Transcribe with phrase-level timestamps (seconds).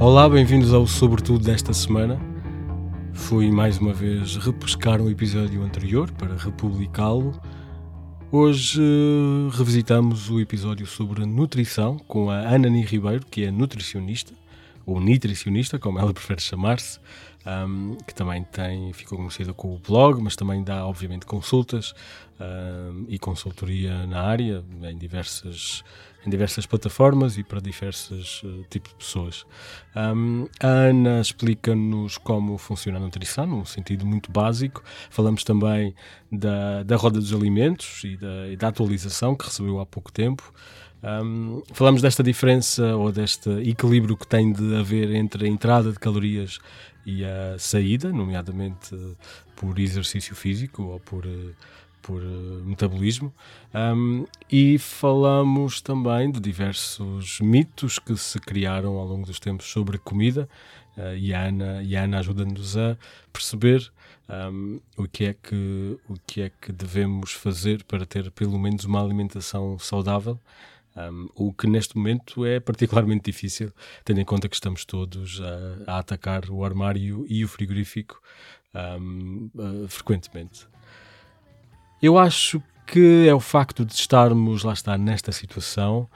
[0.00, 2.18] Olá, bem-vindos ao Sobretudo desta semana.
[3.12, 7.38] Fui mais uma vez repescar um episódio anterior para republicá-lo.
[8.32, 14.32] Hoje eh, revisitamos o episódio sobre nutrição com a Anani Ribeiro, que é nutricionista,
[14.86, 16.98] ou nutricionista, como ela prefere chamar-se,
[17.46, 21.94] um, que também tem, ficou conhecida com o blog, mas também dá, obviamente, consultas
[22.38, 25.82] um, e consultoria na área, em diversas,
[26.26, 29.46] em diversas plataformas e para diversos uh, tipos de pessoas.
[29.96, 34.82] Um, a Ana explica-nos como funciona a nutrição, num sentido muito básico.
[35.08, 35.94] Falamos também
[36.30, 40.52] da, da roda dos alimentos e da, e da atualização que recebeu há pouco tempo.
[41.02, 45.98] Um, falamos desta diferença ou deste equilíbrio que tem de haver entre a entrada de
[45.98, 46.58] calorias
[47.04, 48.96] e a saída, nomeadamente
[49.56, 51.26] por exercício físico ou por,
[52.02, 52.22] por
[52.64, 53.32] metabolismo.
[53.74, 59.98] Um, e falamos também de diversos mitos que se criaram ao longo dos tempos sobre
[59.98, 60.48] comida.
[60.96, 62.96] Uh, e a Ana, e a Ana ajuda-nos a
[63.32, 63.90] perceber
[64.28, 68.84] um, o, que é que, o que é que devemos fazer para ter pelo menos
[68.84, 70.38] uma alimentação saudável
[70.96, 73.72] um, o que neste momento é particularmente difícil,
[74.04, 75.40] tendo em conta que estamos todos
[75.86, 78.20] a, a atacar o armário e o frigorífico
[78.74, 80.66] um, uh, frequentemente.
[82.02, 86.08] Eu acho que é o facto de estarmos, lá está, nesta situação,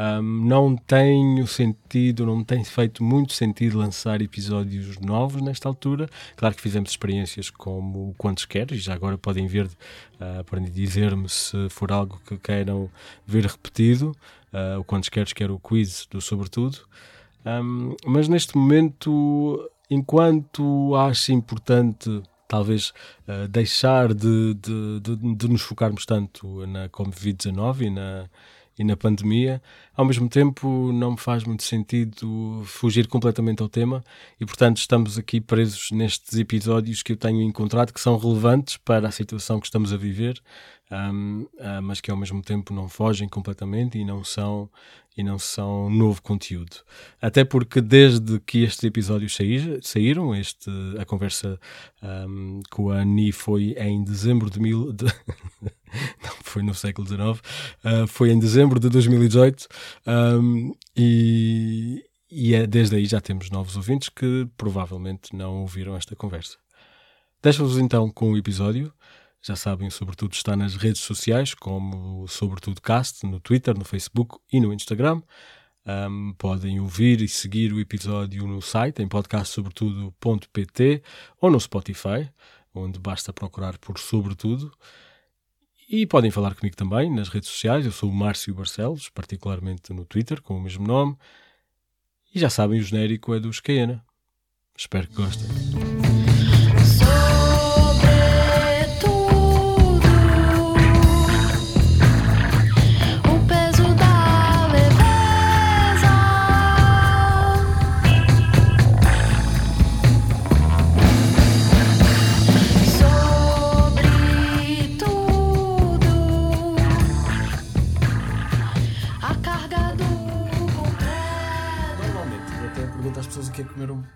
[0.00, 6.08] um, não tem sentido, não tem feito muito sentido lançar episódios novos nesta altura.
[6.36, 11.28] Claro que fizemos experiências como Quantos Queres, e já agora podem ver uh, para dizer-me
[11.28, 12.90] se for algo que queiram
[13.26, 14.16] ver repetido.
[14.50, 16.78] Uh, o Quantos Queres, que era o quiz do Sobretudo.
[17.44, 22.88] Um, mas neste momento, enquanto acho importante talvez
[23.28, 28.28] uh, deixar de, de, de, de, nos focarmos tanto na Covid-19 e na,
[28.80, 29.60] e na pandemia,
[29.94, 34.02] ao mesmo tempo não me faz muito sentido fugir completamente ao tema
[34.40, 39.06] e, portanto, estamos aqui presos nestes episódios que eu tenho encontrado que são relevantes para
[39.06, 40.40] a situação que estamos a viver,
[40.90, 44.68] um, uh, ah, mas que ao mesmo tempo não fogem completamente e não são
[45.16, 46.76] e não são novo conteúdo.
[47.20, 49.36] Até porque desde que estes episódios
[49.82, 51.58] saíram, este, a conversa
[52.02, 54.92] um, com a Ani foi em dezembro de mil.
[54.92, 55.04] De,
[56.22, 57.40] não foi no século XIX, uh,
[57.84, 59.68] ah, foi em dezembro de 2018
[60.06, 66.14] um, e, e é, desde aí já temos novos ouvintes que provavelmente não ouviram esta
[66.16, 66.56] conversa.
[67.42, 68.92] Deixo-vos então com o episódio.
[69.42, 74.60] Já sabem, sobretudo está nas redes sociais, como Sobretudo Cast, no Twitter, no Facebook e
[74.60, 75.22] no Instagram.
[75.86, 81.02] Um, podem ouvir e seguir o episódio no site, em podcastsobretudo.pt
[81.40, 82.30] ou no Spotify,
[82.74, 84.70] onde basta procurar por Sobretudo.
[85.88, 87.86] E podem falar comigo também nas redes sociais.
[87.86, 91.16] Eu sou o Márcio Barcelos, particularmente no Twitter, com o mesmo nome.
[92.32, 94.04] E já sabem, o genérico é dos Caena.
[94.76, 95.89] Espero que gostem.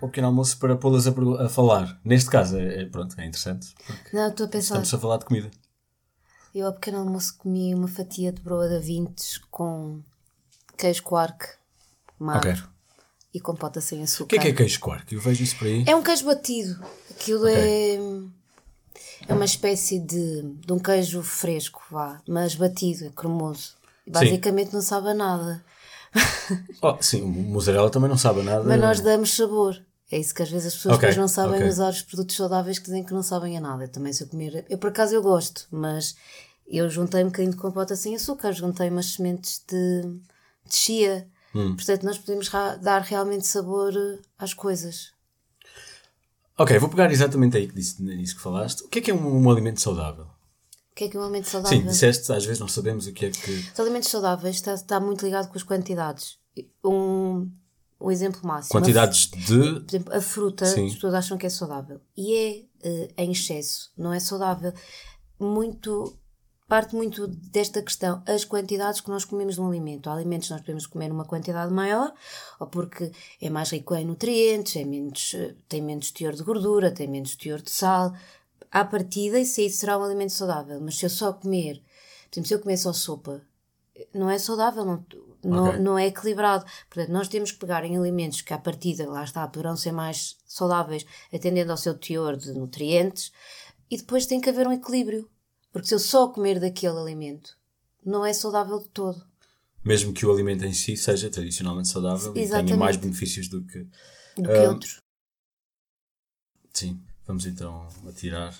[0.00, 1.12] Ao pequeno almoço para pô-las a,
[1.44, 2.00] a, falar.
[2.04, 3.74] Neste caso, é, é pronto, é interessante.
[4.12, 4.74] Não, estou a pensar.
[4.74, 5.50] Estamos a falar de comida.
[6.54, 10.00] Eu ao pequeno almoço comi uma fatia de broa da Vintes com
[10.76, 11.46] queijo quark,
[12.18, 12.62] magro okay.
[13.32, 14.24] e compota sem açúcar.
[14.24, 15.12] O que é que é queijo quark?
[15.12, 15.84] Eu vejo isso por aí.
[15.86, 16.80] É um queijo batido.
[17.10, 17.96] Aquilo okay.
[17.96, 17.98] é,
[19.28, 23.74] é uma espécie de, de um queijo fresco, vá, mas batido, é cremoso.
[24.06, 24.76] Basicamente Sim.
[24.76, 25.64] não sabe a nada.
[26.82, 28.64] Oh, sim, o mozzarella também não sabe nada.
[28.64, 29.82] Mas nós damos sabor.
[30.10, 31.68] É isso que às vezes as pessoas okay, não sabem okay.
[31.68, 33.84] usar os produtos saudáveis que dizem que não sabem a nada.
[33.84, 34.64] Eu também se eu comer.
[34.68, 36.14] Eu por acaso eu gosto, mas
[36.66, 40.02] eu juntei um bocadinho de compota sem açúcar, juntei umas sementes de,
[40.68, 41.26] de chia.
[41.54, 41.74] Hum.
[41.74, 42.50] Portanto, nós podemos
[42.80, 45.12] dar realmente sabor eh, às coisas.
[46.56, 48.82] Ok, vou pegar exatamente aí que disse, nisso que falaste.
[48.84, 50.26] O que é que é um, um alimento saudável?
[50.94, 51.76] O que é que é um alimento saudável?
[51.76, 53.50] Sim, disseste, às vezes não sabemos o que é que.
[53.50, 56.38] Os alimentos saudáveis está, está muito ligado com as quantidades.
[56.84, 57.50] Um,
[58.00, 58.70] um exemplo máximo.
[58.70, 59.80] Quantidades a, de.
[59.80, 60.86] Por exemplo, a fruta, Sim.
[60.86, 62.00] as pessoas acham que é saudável.
[62.16, 64.72] E é uh, em excesso, não é saudável.
[65.36, 66.16] Muito.
[66.68, 70.08] Parte muito desta questão, as quantidades que nós comemos de um alimento.
[70.08, 72.14] Há alimentos nós podemos comer uma quantidade maior,
[72.58, 76.90] ou porque é mais rico em nutrientes, é menos, eh, tem menos teor de gordura,
[76.90, 78.14] tem menos teor de sal.
[78.74, 80.80] À partida, isso aí será um alimento saudável.
[80.80, 81.82] Mas se eu só comer,
[82.28, 83.40] por exemplo, se eu comer só sopa,
[84.12, 85.06] não é saudável, não,
[85.44, 85.80] não, okay.
[85.80, 86.64] não é equilibrado.
[86.88, 90.36] Portanto, nós temos que pegar em alimentos que, à partida, lá está, poderão ser mais
[90.46, 93.32] saudáveis, atendendo ao seu teor de nutrientes,
[93.90, 95.30] e depois tem que haver um equilíbrio.
[95.72, 97.56] Porque se eu só comer daquele alimento,
[98.04, 99.24] não é saudável de todo.
[99.84, 102.64] Mesmo que o alimento em si seja tradicionalmente saudável Exatamente.
[102.64, 103.86] e tenha mais benefícios do que,
[104.36, 105.00] do que outros.
[106.72, 108.54] Sim, vamos então atirar.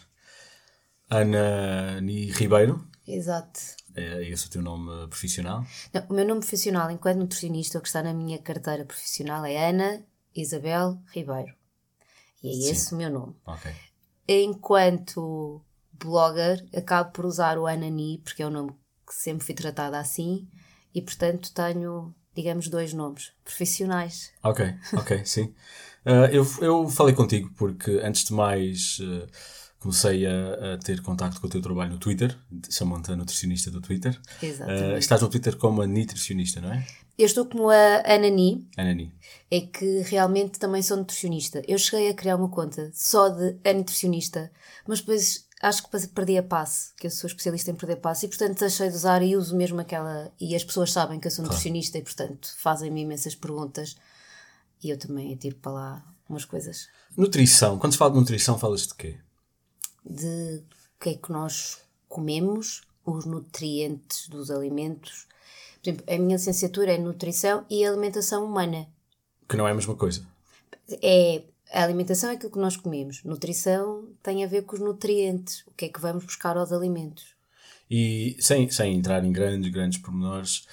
[1.11, 2.87] Ana Ni Ribeiro.
[3.07, 3.61] Exato.
[3.95, 5.65] É esse o teu nome profissional?
[5.93, 9.69] Não, o meu nome profissional, enquanto nutricionista, o que está na minha carteira profissional é
[9.69, 10.03] Ana
[10.35, 11.55] Isabel Ribeiro.
[12.43, 12.71] E é Sim.
[12.71, 13.35] esse o meu nome.
[13.47, 13.71] Ok.
[14.27, 15.63] Enquanto
[15.93, 18.73] blogger, acabo por usar o Anani, porque é o nome
[19.07, 20.49] que sempre fui tratada assim,
[20.95, 24.33] e portanto tenho, digamos, dois nomes profissionais.
[24.43, 25.55] Ok, ok, sim.
[26.05, 28.99] Uh, eu, eu falei contigo porque, antes de mais.
[28.99, 29.29] Uh,
[29.85, 32.35] comecei a, a, ter contacto com o teu trabalho no Twitter,
[32.71, 34.19] chamam-te a nutricionista do Twitter.
[34.43, 34.95] Exatamente.
[34.95, 36.87] Uh, estás no Twitter como a nutricionista, não é?
[37.19, 38.67] Eu estou como a Anani.
[38.79, 39.15] Anani.
[39.51, 41.63] É que realmente também sou nutricionista.
[41.69, 44.51] Eu cheguei a criar uma conta só de a nutricionista,
[44.89, 48.29] mas depois acho que perdi a passe, que eu sou especialista em perder passe, e
[48.31, 50.33] portanto deixei de usar e uso mesmo aquela.
[50.41, 52.03] E as pessoas sabem que eu sou nutricionista claro.
[52.03, 53.97] e portanto fazem-me imensas perguntas
[54.83, 56.89] e eu também tiro para lá umas coisas.
[57.15, 57.79] Nutrição.
[57.79, 59.19] Quando se fala de nutrição, falas de quê?
[60.05, 60.63] De
[60.97, 61.79] o que é que nós
[62.09, 65.27] comemos, os nutrientes dos alimentos.
[65.83, 68.87] Por exemplo, a minha licenciatura é nutrição e alimentação humana.
[69.49, 70.27] Que não é a mesma coisa.
[71.03, 71.43] É,
[71.73, 73.23] a alimentação é aquilo que nós comemos.
[73.25, 75.65] Nutrição tem a ver com os nutrientes.
[75.67, 77.35] O que é que vamos buscar aos alimentos.
[77.91, 80.67] E sem, sem entrar em grandes, grandes pormenores,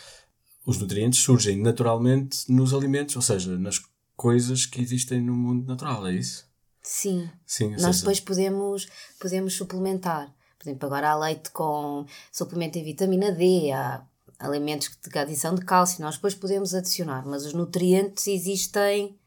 [0.66, 3.82] os nutrientes surgem naturalmente nos alimentos, ou seja, nas
[4.16, 6.48] coisas que existem no mundo natural, é isso?
[6.82, 7.30] Sim.
[7.46, 8.88] Sim Nós depois podemos,
[9.20, 10.34] podemos suplementar.
[10.58, 14.04] Por exemplo, agora há leite com suplemento em vitamina D, há
[14.40, 19.18] alimentos de adição de cálcio, nós depois podemos adicionar, mas os nutrientes existem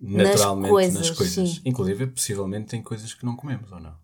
[0.00, 1.08] naturalmente nas coisas.
[1.08, 1.48] Nas coisas.
[1.50, 1.62] Sim.
[1.64, 3.94] Inclusive, possivelmente, tem coisas que não comemos ou não?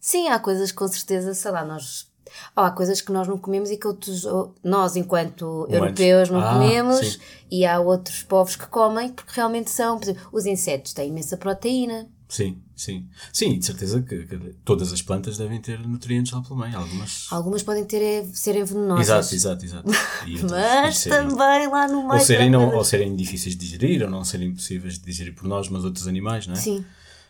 [0.00, 2.10] Sim, há coisas com certeza, sei lá, nós.
[2.56, 4.26] Oh, há coisas que nós não comemos e que outros,
[4.62, 5.74] nós, enquanto Humanos.
[5.74, 7.18] europeus, não ah, comemos, sim.
[7.50, 9.98] e há outros povos que comem porque realmente são.
[9.98, 12.08] Por exemplo, os insetos têm imensa proteína.
[12.32, 13.06] Sim, sim.
[13.30, 16.74] Sim, de certeza que, que, todas as plantas devem ter nutrientes lá pelo meio.
[16.78, 17.26] Algumas.
[17.30, 19.30] Algumas podem ter, é, serem venenosas.
[19.30, 19.90] Exato, exato, exato.
[20.50, 22.12] mas serem, também lá no meio.
[22.12, 25.46] Ou serem, não, ou serem difíceis de digerir, ou não serem impossíveis de digerir por
[25.46, 26.56] nós, mas outros animais, não é?
[26.56, 26.82] Sim.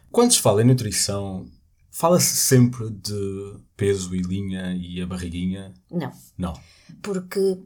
[0.09, 1.47] Quando se fala em nutrição,
[1.93, 5.73] fala-se sempre de peso e linha e a barriguinha?
[5.91, 6.11] Não.
[6.37, 6.61] Não.
[7.03, 7.63] Porque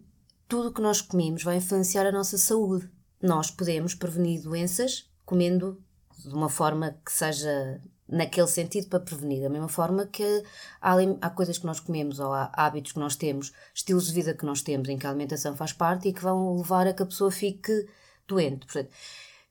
[0.49, 2.91] tudo o que nós comemos vai influenciar a nossa saúde.
[3.23, 5.81] Nós podemos prevenir doenças comendo
[6.19, 9.43] de uma forma que seja naquele sentido para prevenir.
[9.43, 10.43] Da mesma forma que
[10.81, 14.35] há, há, coisas que nós comemos ou há hábitos que nós temos, estilos de vida
[14.35, 17.03] que nós temos, em que a alimentação faz parte e que vão levar a que
[17.03, 17.87] a pessoa fique
[18.27, 18.67] doente.
[18.67, 18.91] Portanto,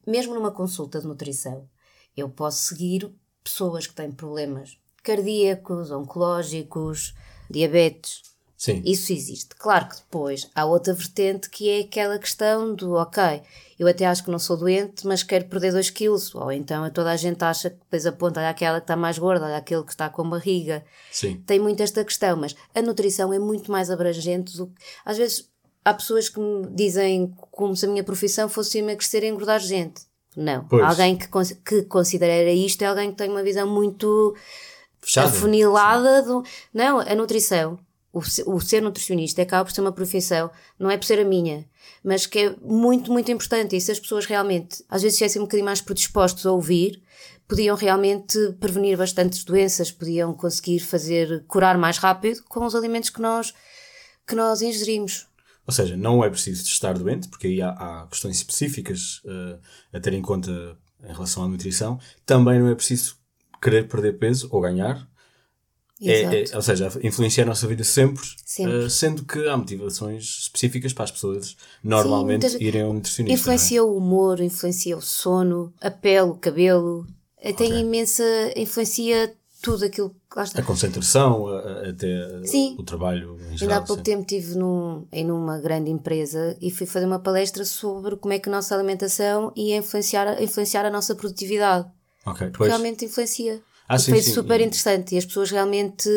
[0.06, 1.68] mesmo numa consulta de nutrição,
[2.16, 3.13] eu posso seguir
[3.45, 7.13] pessoas que têm problemas cardíacos, oncológicos,
[7.50, 8.24] diabetes,
[8.57, 8.81] Sim.
[8.86, 9.50] Isso existe.
[9.56, 13.42] Claro que depois há outra vertente que é aquela questão do ok,
[13.77, 16.33] eu até acho que não sou doente, mas quero perder 2 quilos.
[16.33, 19.45] Ou então toda a gente acha que depois aponta, olha aquela que está mais gorda,
[19.45, 20.83] olha aquele que está com barriga.
[21.12, 21.44] Sim.
[21.45, 24.81] Tem muito esta questão, mas a nutrição é muito mais abrangente do que.
[25.03, 25.50] Às vezes
[25.83, 30.01] há pessoas que me dizem como se a minha profissão fosse emagrecer e engordar gente.
[30.36, 30.65] Não.
[30.68, 30.84] Pois.
[30.84, 31.27] Alguém que,
[31.65, 34.36] que considera isto é alguém que tem uma visão muito
[35.01, 35.27] Fechada.
[35.27, 36.44] afunilada do.
[36.74, 37.80] Não, a nutrição
[38.15, 38.22] o,
[38.56, 40.50] o ser nutricionista acaba por ser uma profissão,
[40.80, 41.65] não é por ser a minha,
[42.01, 43.75] mas que é muito, muito importante.
[43.75, 47.04] E se as pessoas realmente, às vezes, estivessem um bocadinho mais predispostos a ouvir,
[47.46, 53.20] podiam realmente prevenir bastantes doenças, podiam conseguir fazer, curar mais rápido com os alimentos que
[53.20, 53.54] nós,
[54.25, 55.27] que nós ingerimos.
[55.67, 59.60] Ou seja, não é preciso estar doente, porque aí há, há questões específicas uh,
[59.91, 62.00] a ter em conta em relação à nutrição.
[62.25, 63.17] Também não é preciso
[63.62, 65.07] querer perder peso ou ganhar,
[66.01, 68.75] é, é, ou seja, influencia a nossa vida sempre, sempre.
[68.75, 73.39] Uh, sendo que há motivações específicas para as pessoas normalmente Sim, irem a um nutricionista.
[73.39, 73.81] Influencia é?
[73.81, 77.07] o humor, influencia o sono, a pele, o cabelo,
[77.38, 77.53] okay.
[77.53, 78.24] tem imensa.
[78.57, 79.34] influencia
[79.65, 80.62] tudo aquilo que lá está.
[80.62, 82.75] A concentração, a, a, até Sim.
[82.77, 83.74] o trabalho em geral.
[83.74, 87.65] Ainda há pouco tempo estive num, em uma grande empresa e fui fazer uma palestra
[87.65, 91.88] sobre como é que a nossa alimentação ia influenciar, influenciar a nossa produtividade.
[92.27, 93.60] Okay, Realmente influencia.
[93.89, 94.34] Ah, sim, foi sim.
[94.34, 96.10] super interessante e as pessoas realmente,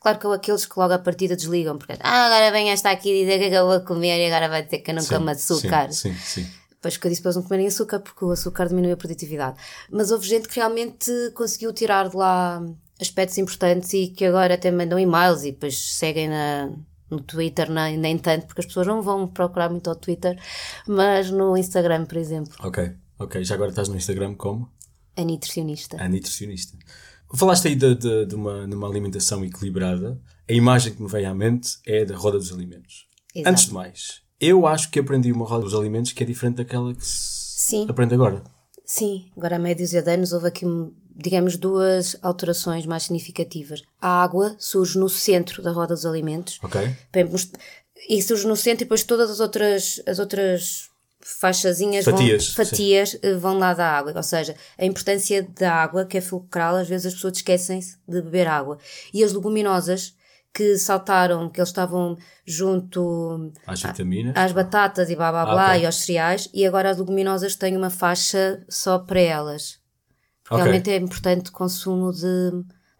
[0.00, 3.38] claro que aqueles que logo à partida desligam, porque ah, agora vem esta aqui dizer
[3.38, 5.92] que eu vou comer e agora vai dizer que eu não sim, como açúcar.
[5.92, 6.50] Sim, sim, sim.
[6.70, 9.56] Depois que eu disse para eles não comerem açúcar porque o açúcar diminui a produtividade.
[9.90, 12.62] Mas houve gente que realmente conseguiu tirar de lá
[13.00, 16.70] aspectos importantes e que agora até mandam e-mails e depois seguem na,
[17.10, 20.38] No Twitter nem, nem tanto, porque as pessoas não vão procurar muito ao Twitter,
[20.86, 22.54] mas no Instagram, por exemplo.
[22.60, 23.44] Ok, ok.
[23.44, 24.70] Já agora estás no Instagram como?
[25.16, 26.02] A nutricionista.
[26.02, 26.76] A nutricionista.
[27.34, 30.20] Falaste aí de, de, de, uma, de uma alimentação equilibrada.
[30.48, 33.06] A imagem que me veio à mente é da roda dos alimentos.
[33.34, 33.50] Exato.
[33.50, 36.94] Antes de mais, eu acho que aprendi uma roda dos alimentos que é diferente daquela
[36.94, 38.42] que se aprende agora.
[38.84, 40.66] Sim, agora há médios e anos houve aqui,
[41.14, 43.82] digamos, duas alterações mais significativas.
[44.00, 46.58] A água surge no centro da roda dos alimentos.
[46.62, 46.94] Ok.
[48.08, 50.90] E surge no centro e depois todas as outras, as outras
[51.20, 54.12] faixazinhas fatias, vão, fatias eh, vão lá da água.
[54.14, 58.20] Ou seja, a importância da água, que é fulcral, às vezes as pessoas esquecem-se de
[58.20, 58.78] beber água.
[59.12, 60.14] E as leguminosas
[60.52, 62.16] que saltaram, que eles estavam
[62.46, 65.82] junto às vitaminas, às batatas e blá blá blá okay.
[65.82, 69.80] e aos cereais, e agora as leguminosas têm uma faixa só para elas.
[70.46, 70.56] Okay.
[70.56, 72.50] Realmente é importante o consumo de,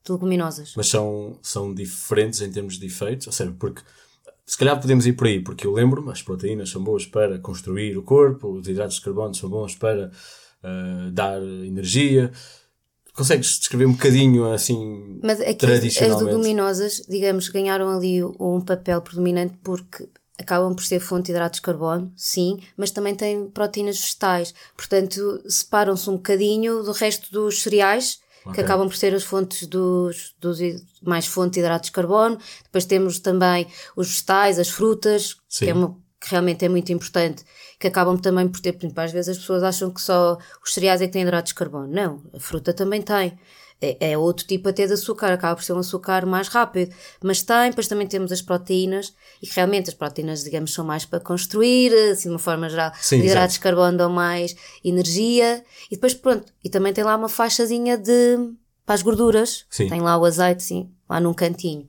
[0.04, 0.74] de, leguminosas.
[0.76, 3.82] Mas são, são diferentes em termos de efeitos, ou seja, porque
[4.46, 7.96] se calhar podemos ir por aí, porque eu lembro-me, as proteínas são boas para construir
[7.96, 10.10] o corpo, os hidratos de carbono são bons para
[10.62, 12.30] uh, dar energia
[13.14, 16.20] Consegues descrever um bocadinho assim Mas aqui tradicionalmente?
[16.20, 20.08] as leguminosas, digamos, ganharam ali um papel predominante porque
[20.38, 24.54] acabam por ser fonte de hidratos de carbono, sim, mas também têm proteínas vegetais.
[24.76, 28.54] Portanto, separam-se um bocadinho do resto dos cereais, okay.
[28.54, 30.58] que acabam por ser as fontes dos, dos
[31.02, 32.38] mais fonte de hidratos de carbono.
[32.64, 35.66] Depois temos também os vegetais, as frutas, sim.
[35.66, 37.44] que é uma que realmente é muito importante,
[37.78, 40.72] que acabam também por ter, por exemplo, às vezes as pessoas acham que só os
[40.72, 41.86] cereais é que têm hidratos de carbono.
[41.86, 43.38] Não, a fruta também tem.
[43.80, 46.94] É, é, outro tipo até de açúcar, acaba por ser um açúcar mais rápido.
[47.22, 49.12] Mas tem, depois também temos as proteínas,
[49.42, 52.92] e realmente as proteínas, digamos, são mais para construir, assim, de uma forma geral.
[53.00, 57.16] Sim, os hidratos de carbono dão mais energia, e depois, pronto, e também tem lá
[57.16, 58.54] uma faixazinha de.
[58.86, 59.66] para as gorduras.
[59.68, 59.88] Sim.
[59.88, 61.86] Tem lá o azeite, sim, lá num cantinho.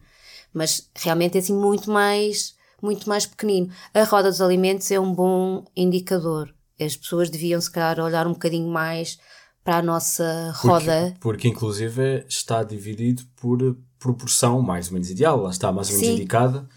[0.53, 3.69] Mas realmente é assim muito mais muito mais pequenino.
[3.93, 6.53] A roda dos alimentos é um bom indicador.
[6.79, 9.17] As pessoas deviam, se calhar, olhar um bocadinho mais
[9.65, 11.07] para a nossa roda.
[11.07, 15.95] Porque, porque inclusive, está dividido por proporção mais ou menos ideal, lá está, mais ou
[15.95, 16.13] menos Sim.
[16.13, 16.69] indicada.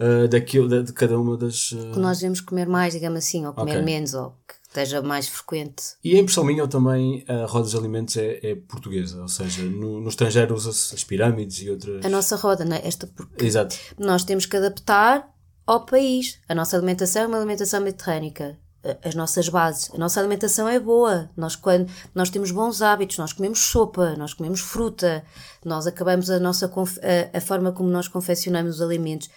[0.00, 1.72] Uh, daquilo, de, de, cada uma das.
[1.72, 1.92] Uh...
[1.92, 3.82] Que nós devemos comer mais, digamos assim, ou comer okay.
[3.82, 5.82] menos, ou que esteja mais frequente.
[6.02, 10.00] E a impressão minha, também, a roda dos alimentos é, é portuguesa, ou seja, no,
[10.00, 12.02] no estrangeiro usa-se as pirâmides e outras.
[12.02, 12.80] A nossa roda, não é?
[12.82, 13.76] Esta porque Exato.
[13.98, 15.28] nós temos que adaptar
[15.66, 16.38] ao país.
[16.48, 18.58] A nossa alimentação é uma alimentação mediterrânica.
[19.04, 19.90] As nossas bases.
[19.94, 21.28] A nossa alimentação é boa.
[21.36, 25.22] Nós, quando, nós temos bons hábitos, nós comemos sopa, nós comemos fruta,
[25.64, 29.28] nós acabamos a nossa a, a forma como nós confeccionamos os alimentos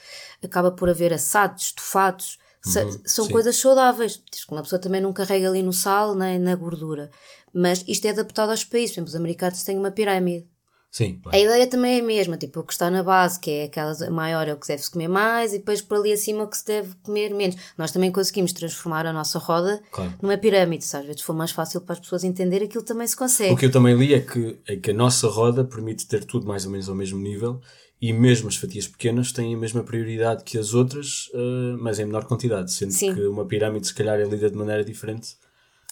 [0.45, 3.31] acaba por haver assados, estofados, uhum, são sim.
[3.31, 4.21] coisas saudáveis.
[4.31, 7.09] Diz que uma pessoa também não carrega ali no sal nem na gordura.
[7.53, 8.91] Mas isto é adaptado aos países.
[8.91, 10.47] Por exemplo, os americanos têm uma pirâmide.
[10.93, 11.19] Sim.
[11.25, 13.95] A ideia também é a mesma, tipo, o que está na base, que é aquela
[14.11, 16.67] maior é o que deve-se comer mais, e depois por ali acima o que se
[16.67, 17.55] deve comer menos.
[17.75, 20.13] Nós também conseguimos transformar a nossa roda claro.
[20.21, 23.17] numa pirâmide, se às vezes for mais fácil para as pessoas entenderem, aquilo também se
[23.17, 23.51] consegue.
[23.51, 26.45] O que eu também li é que, é que a nossa roda permite ter tudo
[26.45, 27.59] mais ou menos ao mesmo nível,
[27.99, 32.05] e mesmo as fatias pequenas têm a mesma prioridade que as outras, uh, mas em
[32.05, 33.15] menor quantidade, sendo Sim.
[33.15, 35.37] que uma pirâmide se calhar é lida de maneira diferente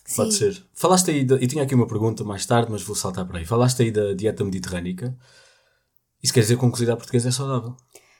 [0.05, 0.15] Sim.
[0.15, 0.63] Pode ser.
[0.73, 3.45] Falaste aí, de, e tinha aqui uma pergunta mais tarde, mas vou saltar para aí.
[3.45, 5.17] Falaste aí da dieta mediterrânica.
[6.21, 7.75] Isso quer dizer que com cozida portuguesa é saudável?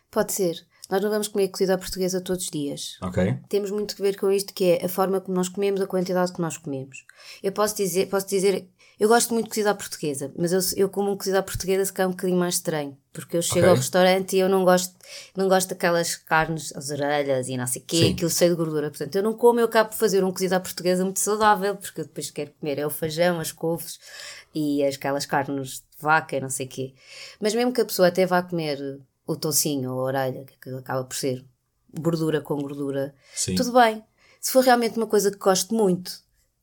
[0.09, 0.55] Pode ser.
[0.91, 2.97] Nós não vamos comer cozida portuguesa todos os dias.
[3.01, 3.37] Ok.
[3.47, 6.33] Temos muito que ver com isto, que é a forma como nós comemos, a quantidade
[6.33, 7.05] que nós comemos.
[7.41, 8.67] Eu posso dizer, posso dizer
[9.01, 12.07] eu gosto muito de cozida portuguesa, mas eu, eu como um cozida portuguesa se calhar
[12.07, 12.95] um bocadinho mais estranho.
[13.11, 13.69] Porque eu chego okay.
[13.69, 14.93] ao restaurante e eu não gosto,
[15.35, 18.13] não gosto daquelas carnes, as orelhas e não sei o quê, Sim.
[18.13, 18.91] aquilo cheio de gordura.
[18.91, 22.01] Portanto, eu não como, eu acabo de fazer um cozido à portuguesa muito saudável, porque
[22.01, 23.99] eu depois quero comer é o feijão, as couves
[24.53, 26.93] e aquelas carnes de vaca e não sei o quê.
[27.39, 31.03] Mas mesmo que a pessoa até vá comer o toucinho ou a orelha, que acaba
[31.03, 31.45] por ser
[31.99, 33.55] gordura com gordura, Sim.
[33.55, 34.03] tudo bem.
[34.39, 36.11] Se for realmente uma coisa que gosto muito,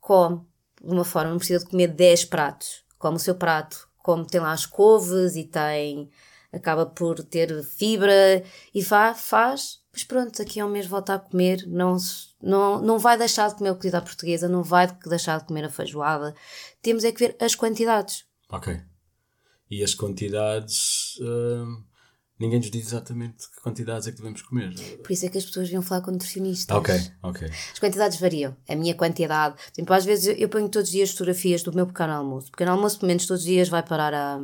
[0.00, 0.41] come
[0.83, 2.85] de uma forma, não precisa de comer 10 pratos.
[2.99, 6.11] Come o seu prato, como tem lá as couves e tem.
[6.53, 8.43] acaba por ter fibra
[8.75, 9.81] e vá, faz.
[9.93, 11.97] Mas pronto, aqui ao mês volta a comer, não,
[12.41, 15.71] não, não vai deixar de comer a comida portuguesa, não vai deixar de comer a
[15.71, 16.35] feijoada.
[16.81, 18.25] Temos é que ver as quantidades.
[18.49, 18.81] Ok.
[19.71, 21.19] E as quantidades.
[21.19, 21.88] Uh
[22.38, 24.73] ninguém nos diz exatamente que quantidades é que devemos comer.
[25.02, 26.76] Por isso é que as pessoas vinham falar com nutricionistas.
[26.76, 27.49] Ok, ok.
[27.73, 28.57] As quantidades variam.
[28.68, 29.57] A minha quantidade.
[29.73, 32.49] Tipo, às vezes eu ponho todos os dias fotografias do meu pequeno almoço.
[32.49, 34.40] O pequeno almoço, pelo menos todos os dias, vai parar a,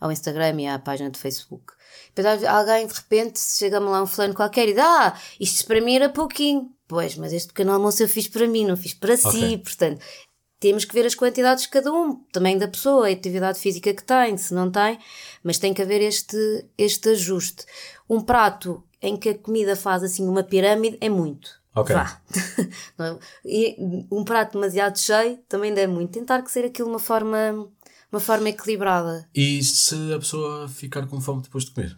[0.00, 1.72] ao Instagram e à página do Facebook.
[2.14, 5.94] Depois alguém, de repente, chega-me lá um fulano qualquer e diz: Ah, isto para mim
[5.94, 6.70] era pouquinho.
[6.86, 9.30] Pois, mas este pequeno almoço eu fiz para mim, não fiz para okay.
[9.30, 9.58] si.
[9.58, 10.00] Portanto,
[10.60, 14.04] temos que ver as quantidades de cada um, também da pessoa, a atividade física que
[14.04, 14.98] tem, se não tem,
[15.42, 17.64] mas tem que haver este, este ajuste.
[18.08, 21.58] Um prato em que a comida faz assim uma pirâmide, é muito.
[21.74, 21.94] Ok.
[21.94, 22.20] Vá.
[22.98, 23.16] É?
[23.44, 23.76] e
[24.10, 26.12] um prato demasiado cheio também dá muito.
[26.12, 27.66] Tentar que ser aquilo uma forma,
[28.12, 29.26] uma forma equilibrada.
[29.34, 31.96] E se a pessoa ficar com fome depois de comer?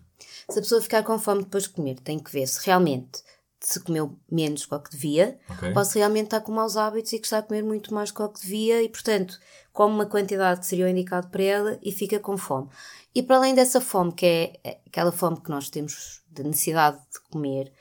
[0.48, 3.22] Se a pessoa ficar com fome depois de comer, tem que ver se realmente
[3.66, 5.72] se comeu menos do que devia, okay.
[5.74, 8.28] ou se realmente está com maus hábitos e que está a comer muito mais do
[8.28, 9.38] que devia e, portanto,
[9.72, 12.68] come uma quantidade que seria o indicado para ela e fica com fome.
[13.14, 14.26] E para além dessa fome, que
[14.64, 17.72] é aquela fome que nós temos de necessidade de comer,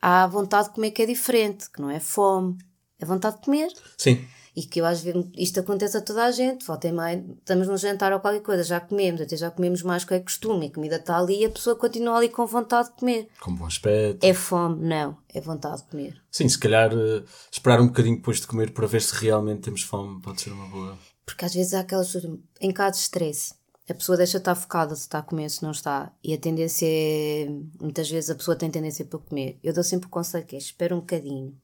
[0.00, 2.56] há a vontade de comer que é diferente, que não é fome,
[3.00, 3.68] é vontade de comer.
[3.96, 4.24] Sim.
[4.56, 7.68] E que eu às vezes isto acontece a toda a gente, volta e meia, estamos
[7.68, 10.74] no jantar ou qualquer coisa, já comemos, até já comemos mais que é costume, a
[10.74, 13.28] comida está ali e a pessoa continua ali com vontade de comer.
[13.40, 14.24] Com bom aspecto.
[14.24, 16.20] É fome, não, é vontade de comer.
[16.28, 19.82] Sim, se calhar uh, esperar um bocadinho depois de comer para ver se realmente temos
[19.82, 20.98] fome pode ser uma boa.
[21.24, 22.12] Porque às vezes há aquelas
[22.60, 23.54] em casos de stress,
[23.88, 26.12] a pessoa deixa de estar focada se está a comer, se não está.
[26.22, 27.48] E a tendência é.
[27.80, 29.58] Muitas vezes a pessoa tem tendência para comer.
[29.62, 31.56] Eu dou sempre o conselho que é: espera um bocadinho,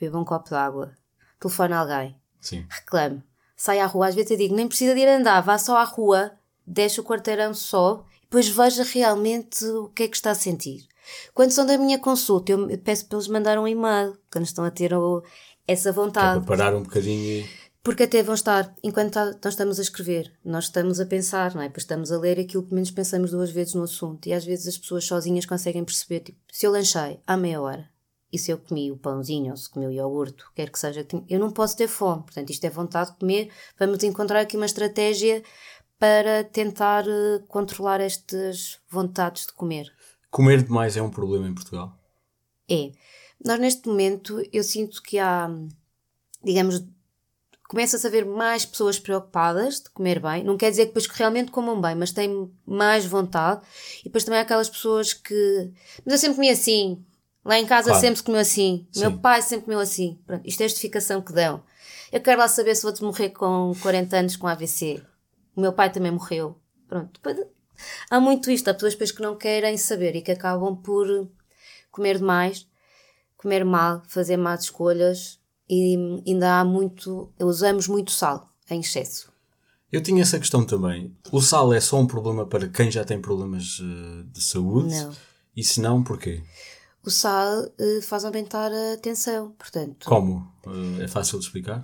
[0.00, 0.94] beba um copo de água,
[1.38, 2.66] telefone a alguém, Sim.
[2.68, 3.22] reclame,
[3.56, 4.08] sai à rua.
[4.08, 6.32] Às vezes eu digo: nem precisa de ir andar, vá só à rua,
[6.66, 10.86] deixa o quarteirão só e depois veja realmente o que é que está a sentir.
[11.34, 14.70] Quando são da minha consulta, eu peço para eles mandar um e-mail, quando estão a
[14.70, 14.92] ter
[15.66, 16.38] essa vontade.
[16.38, 17.60] É para parar um bocadinho e.
[17.82, 21.62] Porque até vão estar, enquanto tá, nós estamos a escrever, nós estamos a pensar, não
[21.62, 21.68] é?
[21.68, 24.26] Depois estamos a ler aquilo que menos pensamos duas vezes no assunto.
[24.26, 27.88] E às vezes as pessoas sozinhas conseguem perceber, tipo, se eu lanchei há meia hora
[28.32, 31.40] e se eu comi o pãozinho ou se comi o iogurte, quer que seja, eu
[31.40, 32.22] não posso ter fome.
[32.22, 33.50] Portanto, isto é vontade de comer.
[33.78, 35.42] Vamos encontrar aqui uma estratégia
[35.98, 39.92] para tentar uh, controlar estas vontades de comer.
[40.30, 41.92] Comer demais é um problema em Portugal?
[42.68, 42.92] É.
[43.44, 45.50] Nós, neste momento, eu sinto que há,
[46.42, 46.84] digamos,
[47.68, 50.44] começa-se a ver mais pessoas preocupadas de comer bem.
[50.44, 53.60] Não quer dizer que depois realmente comam bem, mas têm mais vontade.
[54.00, 55.72] E depois também há aquelas pessoas que.
[56.04, 57.04] Mas eu sempre comi assim.
[57.44, 58.00] Lá em casa claro.
[58.00, 58.86] sempre se comeu assim.
[58.92, 59.00] Sim.
[59.00, 60.18] Meu pai sempre comeu assim.
[60.26, 61.62] Pronto, isto é a justificação que dão.
[62.12, 65.02] Eu quero lá saber se vou-te morrer com 40 anos com AVC.
[65.56, 66.56] O meu pai também morreu.
[66.88, 67.20] Pronto.
[68.10, 68.68] Há muito isto.
[68.68, 71.06] Há pessoas depois que não querem saber e que acabam por
[71.90, 72.66] comer demais,
[73.36, 79.30] comer mal, fazer más escolhas e ainda há muito, usamos muito sal em excesso.
[79.90, 81.16] Eu tinha essa questão também.
[81.32, 84.94] O sal é só um problema para quem já tem problemas uh, de saúde?
[84.94, 85.12] Não.
[85.56, 86.42] E se não, porquê?
[87.04, 90.06] O sal uh, faz aumentar a tensão, portanto.
[90.06, 90.52] Como?
[90.66, 91.82] Uh, é fácil de explicar?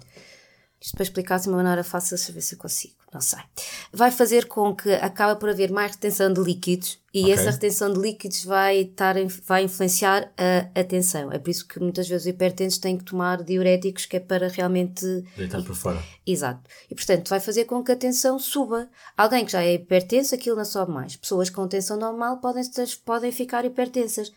[0.80, 2.94] Isto para explicar de uma maneira fácil, deixa eu ver se eu consigo.
[3.12, 3.38] Não sei.
[3.92, 7.32] Vai fazer com que acaba por haver mais retenção de líquidos e okay.
[7.32, 9.14] essa retenção de líquidos vai, estar,
[9.46, 11.32] vai influenciar a atenção.
[11.32, 14.48] É por isso que muitas vezes os hipertensos têm que tomar diuréticos que é para
[14.48, 15.24] realmente.
[15.34, 16.02] Deitar para fora.
[16.26, 16.60] Exato.
[16.90, 18.88] E portanto vai fazer com que a tensão suba.
[19.16, 21.16] Alguém que já é hipertenso, aquilo não sobe mais.
[21.16, 22.62] Pessoas com tensão normal podem,
[23.04, 24.30] podem ficar hipertensas.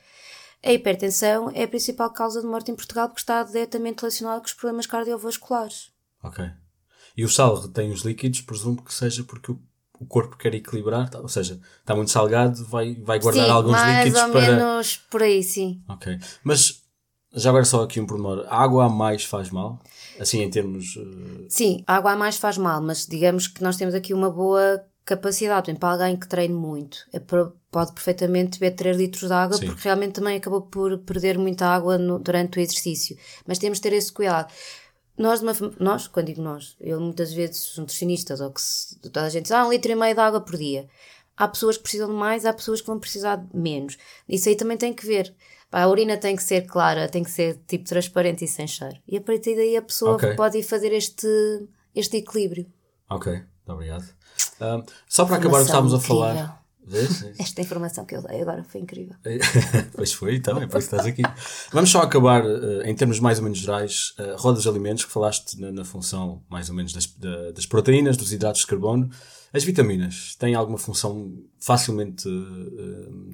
[0.63, 4.45] A hipertensão é a principal causa de morte em Portugal porque está diretamente relacionada com
[4.45, 5.91] os problemas cardiovasculares.
[6.21, 6.45] Ok.
[7.15, 9.59] E o sal retém os líquidos, presumo que seja porque o,
[9.99, 13.71] o corpo quer equilibrar, tá, ou seja, está muito salgado, vai, vai guardar sim, alguns
[13.71, 14.55] mais líquidos ou para.
[14.55, 15.81] menos por aí, sim.
[15.87, 16.17] Ok.
[16.43, 16.83] Mas
[17.33, 18.45] já agora só aqui um pormenor.
[18.49, 19.79] A água a mais faz mal?
[20.19, 20.95] Assim em termos.
[20.95, 21.45] Uh...
[21.47, 24.83] Sim, a água a mais faz mal, mas digamos que nós temos aqui uma boa
[25.09, 25.63] capacidade.
[25.63, 29.57] Por exemplo, para alguém que treine muito, é pode perfeitamente beber 3 litros de água,
[29.57, 29.65] Sim.
[29.67, 33.17] porque realmente também acabou por perder muita água no, durante o exercício.
[33.45, 34.51] Mas temos de ter esse cuidado.
[35.17, 35.41] Nós,
[35.79, 39.51] nós, quando digo nós, eu muitas vezes, nutricionistas, ou que se, toda a gente diz,
[39.51, 40.87] ah, um litro e meio de água por dia.
[41.35, 43.97] Há pessoas que precisam de mais, há pessoas que vão precisar de menos.
[44.27, 45.33] Isso aí também tem que ver.
[45.71, 48.97] a urina tem que ser clara, tem que ser tipo transparente e sem cheiro.
[49.07, 50.35] E a partir daí a pessoa okay.
[50.35, 51.27] pode ir fazer este,
[51.93, 52.65] este equilíbrio.
[53.09, 54.18] Ok, obrigado.
[54.61, 56.59] Um, só para acabar o que estávamos a falar.
[57.37, 59.15] Esta informação que eu dei agora foi incrível.
[59.95, 61.21] pois foi, então, é por isso que estás aqui.
[61.71, 65.11] Vamos só acabar, uh, em termos mais ou menos gerais, uh, rodas de alimentos, que
[65.11, 69.09] falaste na, na função mais ou menos das, da, das proteínas, dos hidratos de carbono.
[69.53, 73.33] As vitaminas têm alguma função facilmente uh,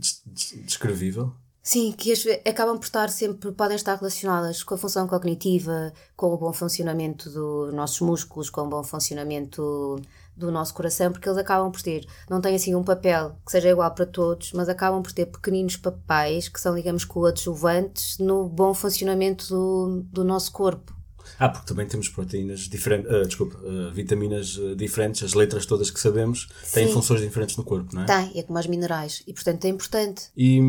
[0.66, 1.34] descrevível?
[1.64, 6.28] Sim, que as, acabam por estar sempre, podem estar relacionadas com a função cognitiva, com
[6.28, 10.00] o bom funcionamento dos nossos músculos, com o bom funcionamento
[10.36, 13.70] do nosso coração, porque eles acabam por ter, não têm assim um papel que seja
[13.70, 18.74] igual para todos, mas acabam por ter pequeninos papéis que são, digamos, coadjuvantes no bom
[18.74, 20.94] funcionamento do, do nosso corpo.
[21.40, 25.90] Ah, porque também temos proteínas diferentes, uh, desculpa, uh, vitaminas uh, diferentes, as letras todas
[25.90, 26.94] que sabemos têm Sim.
[26.94, 28.06] funções diferentes no corpo, não é?
[28.06, 30.26] Tem, é como os minerais, e portanto é importante.
[30.38, 30.62] E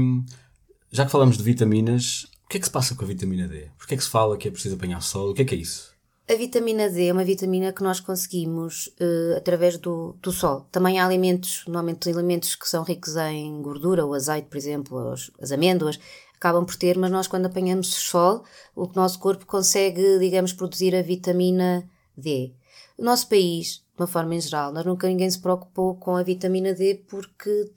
[0.91, 3.69] já que falamos de vitaminas, o que é que se passa com a vitamina D?
[3.77, 5.31] Porquê é que se fala que é preciso apanhar sol?
[5.31, 5.96] O que é que é isso?
[6.29, 10.67] A vitamina D é uma vitamina que nós conseguimos uh, através do, do sol.
[10.73, 15.31] Também há alimentos, normalmente alimentos que são ricos em gordura, o azeite, por exemplo, as,
[15.41, 16.01] as amêndoas,
[16.35, 18.43] acabam por ter, mas nós quando apanhamos sol,
[18.75, 22.53] o nosso corpo consegue, digamos, produzir a vitamina D.
[22.99, 26.25] O nosso país, de uma forma em geral, nós nunca ninguém se preocupou com a
[26.25, 27.71] vitamina D porque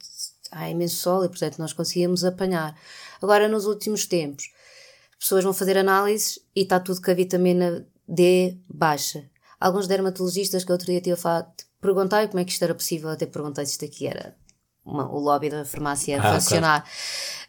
[0.49, 2.75] há imenso sol e, portanto, nós conseguíamos apanhar.
[3.21, 4.45] Agora, nos últimos tempos,
[5.19, 7.85] pessoas vão fazer análises e está tudo com a vitamina D
[8.67, 9.29] baixa.
[9.59, 13.25] Alguns dermatologistas que outro dia tinha falado, perguntei como é que isto era possível, até
[13.25, 14.35] perguntei se isto aqui era
[14.85, 16.81] uma, o lobby da farmácia a ah, funcionar.
[16.81, 16.97] Claro.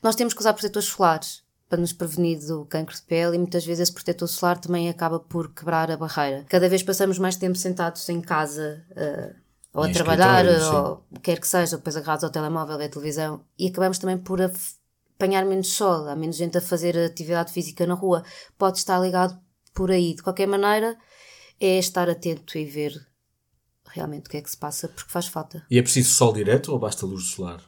[0.02, 3.64] Nós temos que usar protetores solares para nos prevenir do cancro de pele e muitas
[3.64, 6.44] vezes esse protetor solar também acaba por quebrar a barreira.
[6.48, 9.34] Cada vez passamos mais tempo sentados em casa uh,
[9.72, 10.44] ou em a trabalhar
[10.74, 14.18] ou que quer que seja, depois agarrados ao telemóvel e à televisão e acabamos também
[14.18, 18.24] por apanhar menos sol, há menos gente a fazer atividade física na rua.
[18.58, 19.38] Pode estar ligado
[19.80, 20.12] por aí.
[20.12, 20.94] De qualquer maneira,
[21.58, 22.92] é estar atento e ver
[23.88, 25.64] realmente o que é que se passa, porque faz falta.
[25.70, 27.62] E é preciso sol direto ou basta luz solar?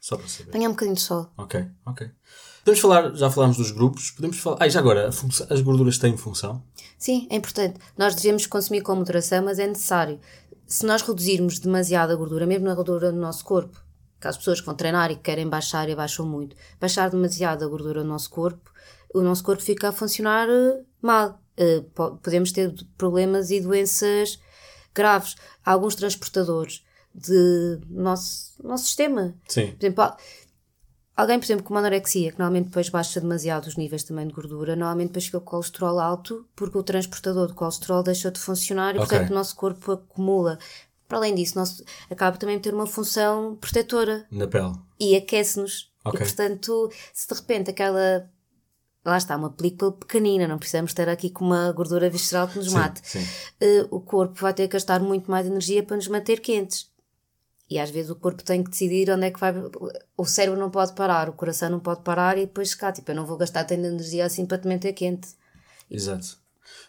[0.00, 0.48] Só para saber.
[0.48, 1.30] Apanhar um bocadinho de sol.
[1.36, 2.10] Ok, ok.
[2.64, 4.56] Podemos falar, já falámos dos grupos, podemos falar.
[4.60, 6.64] Ah, já agora, as gorduras têm função?
[6.96, 7.78] Sim, é importante.
[7.98, 10.18] Nós devemos consumir com moderação, mas é necessário.
[10.66, 13.78] Se nós reduzirmos demasiado a gordura, mesmo na gordura do nosso corpo,
[14.18, 17.62] que as pessoas que vão treinar e que querem baixar e baixam muito, baixar demasiado
[17.62, 18.72] a gordura do nosso corpo,
[19.12, 21.38] o nosso corpo fica a funcionar eh, mal.
[21.58, 21.82] Eh,
[22.22, 24.38] podemos ter problemas e doenças
[24.94, 25.34] graves.
[25.64, 29.34] Há alguns transportadores de nosso, nosso sistema.
[29.48, 29.72] Sim.
[29.72, 30.16] Por exemplo,
[31.16, 34.32] alguém, por exemplo, com uma anorexia, que normalmente depois baixa demasiado os níveis também de
[34.32, 38.94] gordura, normalmente depois fica o colesterol alto, porque o transportador de colesterol deixou de funcionar
[38.94, 39.08] e, okay.
[39.08, 40.60] portanto, o nosso corpo acumula.
[41.08, 44.26] Para além disso, nosso, acaba também por ter uma função protetora.
[44.30, 44.74] Na pele.
[45.00, 45.90] E aquece-nos.
[46.04, 46.20] Okay.
[46.20, 48.30] E, portanto, se de repente aquela
[49.08, 52.68] lá está, uma película pequenina, não precisamos ter aqui com uma gordura visceral que nos
[52.68, 53.00] sim, mate.
[53.02, 53.26] Sim.
[53.62, 56.90] Uh, o corpo vai ter que gastar muito mais energia para nos manter quentes.
[57.70, 59.52] E às vezes o corpo tem que decidir onde é que vai.
[60.16, 63.14] O cérebro não pode parar, o coração não pode parar e depois cá, tipo, eu
[63.14, 65.28] não vou gastar tanta energia assim para te manter quente.
[65.90, 66.38] Exato.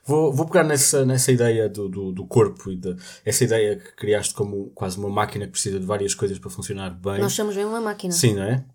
[0.05, 3.95] Vou, vou pegar nessa, nessa ideia do, do, do corpo e de, essa ideia que
[3.95, 7.19] criaste como quase uma máquina que precisa de várias coisas para funcionar bem.
[7.19, 8.13] Nós somos mesmo uma máquina.
[8.13, 8.65] Sim, não é?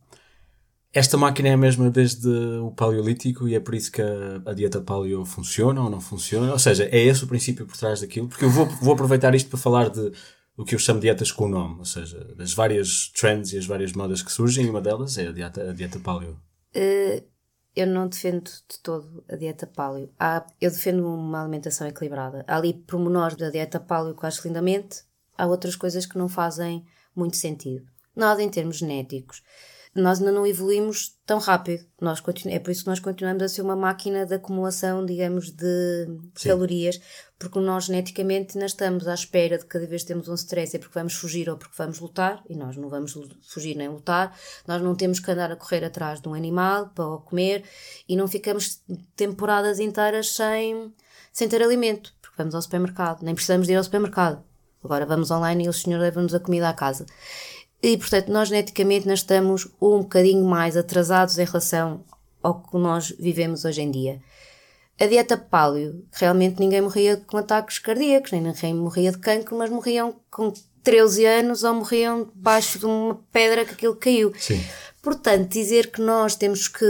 [0.94, 4.54] Esta máquina é a mesma desde o paleolítico e é por isso que a, a,
[4.54, 6.52] dieta paleo funciona ou não funciona.
[6.52, 8.28] Ou seja, é esse o princípio por trás daquilo.
[8.28, 10.12] Porque eu vou, vou aproveitar isto para falar de
[10.56, 11.80] o que eu chamo de dietas com nome.
[11.80, 14.66] Ou seja, das várias trends e as várias modas que surgem.
[14.66, 16.38] E uma delas é a dieta, a dieta paleo.
[16.76, 17.20] Uh,
[17.74, 20.08] eu não defendo de todo a dieta paleo.
[20.16, 22.44] Há, eu defendo uma alimentação equilibrada.
[22.46, 25.02] Há ali pormenores da dieta paleo que acho lindamente.
[25.36, 26.84] Há outras coisas que não fazem
[27.16, 27.84] muito sentido.
[28.14, 29.42] Nada em termos genéticos
[29.94, 31.84] nós ainda não evoluímos tão rápido.
[32.00, 36.06] Nós é por isso que nós continuamos a ser uma máquina de acumulação, digamos, de
[36.34, 36.48] Sim.
[36.48, 37.00] calorias,
[37.38, 40.98] porque nós geneticamente ainda estamos à espera de cada vez temos um stress é porque
[40.98, 44.36] vamos fugir ou porque vamos lutar, e nós não vamos fugir nem lutar.
[44.66, 47.62] Nós não temos que andar a correr atrás de um animal para o comer
[48.08, 48.82] e não ficamos
[49.14, 50.92] temporadas inteiras sem,
[51.32, 54.42] sem ter alimento, porque vamos ao supermercado, nem precisamos de ir ao supermercado.
[54.82, 57.06] Agora vamos online e o senhor leva-nos a comida à casa.
[57.84, 62.02] E, portanto, nós geneticamente nós estamos um bocadinho mais atrasados em relação
[62.42, 64.22] ao que nós vivemos hoje em dia.
[64.98, 69.68] A dieta paleo, realmente ninguém morria com ataques cardíacos, nem ninguém morria de cancro, mas
[69.68, 70.50] morriam com
[70.82, 74.32] 13 anos ou morriam debaixo de uma pedra que aquilo caiu.
[74.38, 74.64] Sim.
[75.02, 76.86] Portanto, dizer que nós temos que.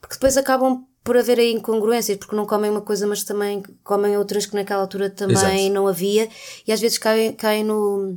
[0.00, 4.16] Porque depois acabam por haver aí incongruências, porque não comem uma coisa, mas também comem
[4.16, 5.74] outras que naquela altura também Exato.
[5.74, 6.28] não havia,
[6.64, 8.16] e às vezes caem, caem no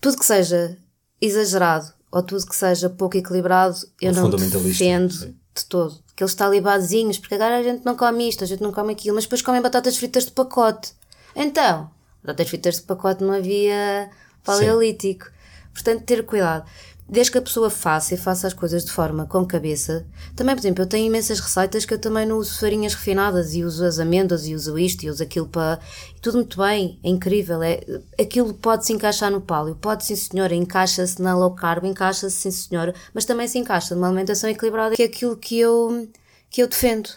[0.00, 0.76] tudo que seja
[1.20, 5.36] exagerado ou tudo que seja pouco equilibrado, eu não defendo sim.
[5.54, 6.02] de todo.
[6.12, 9.24] Aqueles talibazinhos, porque agora a gente não come isto, a gente não come aquilo, mas
[9.24, 10.92] depois comem batatas fritas de pacote.
[11.36, 11.90] Então,
[12.22, 14.10] batatas fritas de pacote não havia
[14.44, 15.26] paleolítico.
[15.26, 15.32] Sim.
[15.72, 16.68] Portanto, ter cuidado
[17.10, 20.06] desde que a pessoa faça e faça as coisas de forma com cabeça.
[20.36, 23.64] Também, por exemplo, eu tenho imensas receitas que eu também não uso farinhas refinadas e
[23.64, 25.80] uso as amêndoas e uso isto e uso aquilo para.
[26.22, 27.60] tudo muito bem, é incrível.
[27.62, 27.80] É,
[28.18, 32.50] aquilo pode se encaixar no palio, pode sim senhora, encaixa-se na low carb, encaixa-se sim
[32.52, 36.08] senhora, mas também se encaixa numa alimentação equilibrada, que é aquilo que eu,
[36.48, 37.10] que eu defendo.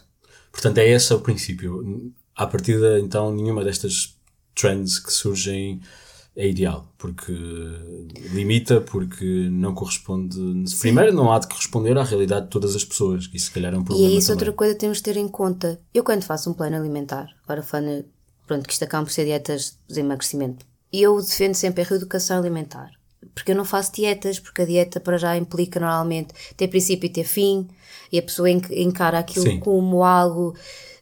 [0.52, 2.12] Portanto, é esse o princípio.
[2.36, 4.18] À partida, então, nenhuma destas
[4.56, 5.82] trends que surgem
[6.36, 7.32] é ideal, porque
[8.32, 10.38] limita, porque não corresponde.
[10.80, 13.74] Primeiro, não há de corresponder à realidade de todas as pessoas, que isso se calhar
[13.74, 14.10] é um problema.
[14.10, 14.48] E é isso também.
[14.48, 15.80] outra coisa temos de ter em conta.
[15.94, 18.06] Eu, quando faço um plano alimentar, agora falando,
[18.48, 22.90] pronto, que isto acaba por ser dietas de emagrecimento, eu defendo sempre a reeducação alimentar.
[23.36, 27.10] Porque eu não faço dietas, porque a dieta para já implica normalmente ter princípio e
[27.10, 27.68] ter fim,
[28.12, 29.60] e a pessoa encara aquilo Sim.
[29.60, 30.56] como algo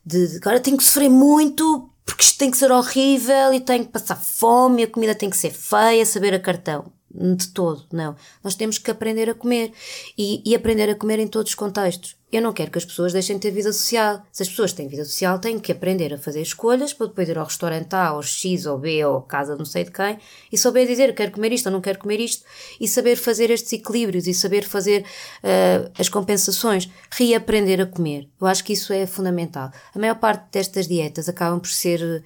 [0.05, 3.91] de agora tenho que sofrer muito porque isto tem que ser horrível e tenho que
[3.91, 8.15] passar fome a comida tem que ser feia, saber a cartão de todo, não.
[8.43, 9.71] Nós temos que aprender a comer
[10.17, 12.15] e, e, aprender a comer em todos os contextos.
[12.31, 14.21] Eu não quero que as pessoas deixem de ter vida social.
[14.31, 17.37] Se as pessoas têm vida social, têm que aprender a fazer escolhas para depois ir
[17.37, 20.17] ao restaurante A, ou X, ou B, ou casa não sei de quem,
[20.49, 22.45] e saber dizer quero comer isto ou não quero comer isto,
[22.79, 28.29] e saber fazer estes equilíbrios e saber fazer uh, as compensações, reaprender a comer.
[28.39, 29.69] Eu acho que isso é fundamental.
[29.93, 32.23] A maior parte destas dietas acabam por ser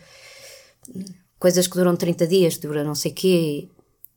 [1.39, 3.69] coisas que duram 30 dias, duram não sei quê,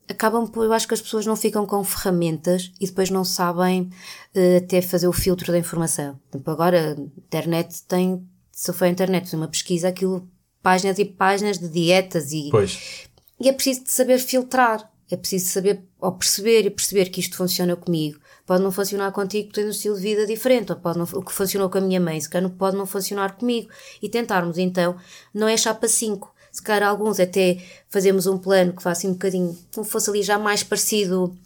[0.08, 3.90] acabam por, eu acho que as pessoas não ficam com ferramentas e depois não sabem
[4.34, 6.18] uh, até fazer o filtro da informação.
[6.32, 10.28] Tipo, agora a internet tem, se eu for a internet uma pesquisa, aquilo,
[10.62, 13.06] páginas e páginas de dietas e, pois.
[13.38, 17.76] e é preciso saber filtrar, é preciso saber, ou perceber e perceber que isto funciona
[17.76, 18.18] comigo.
[18.46, 21.32] Pode não funcionar contigo, tens um estilo de vida diferente, ou pode não, o que
[21.32, 23.70] funcionou com a minha mãe, se calhar pode não funcionar comigo.
[24.00, 24.96] E tentarmos então,
[25.34, 29.56] não é chapa 5, se calhar alguns até fazemos um plano que faça um bocadinho,
[29.74, 31.36] como fosse ali já mais parecido,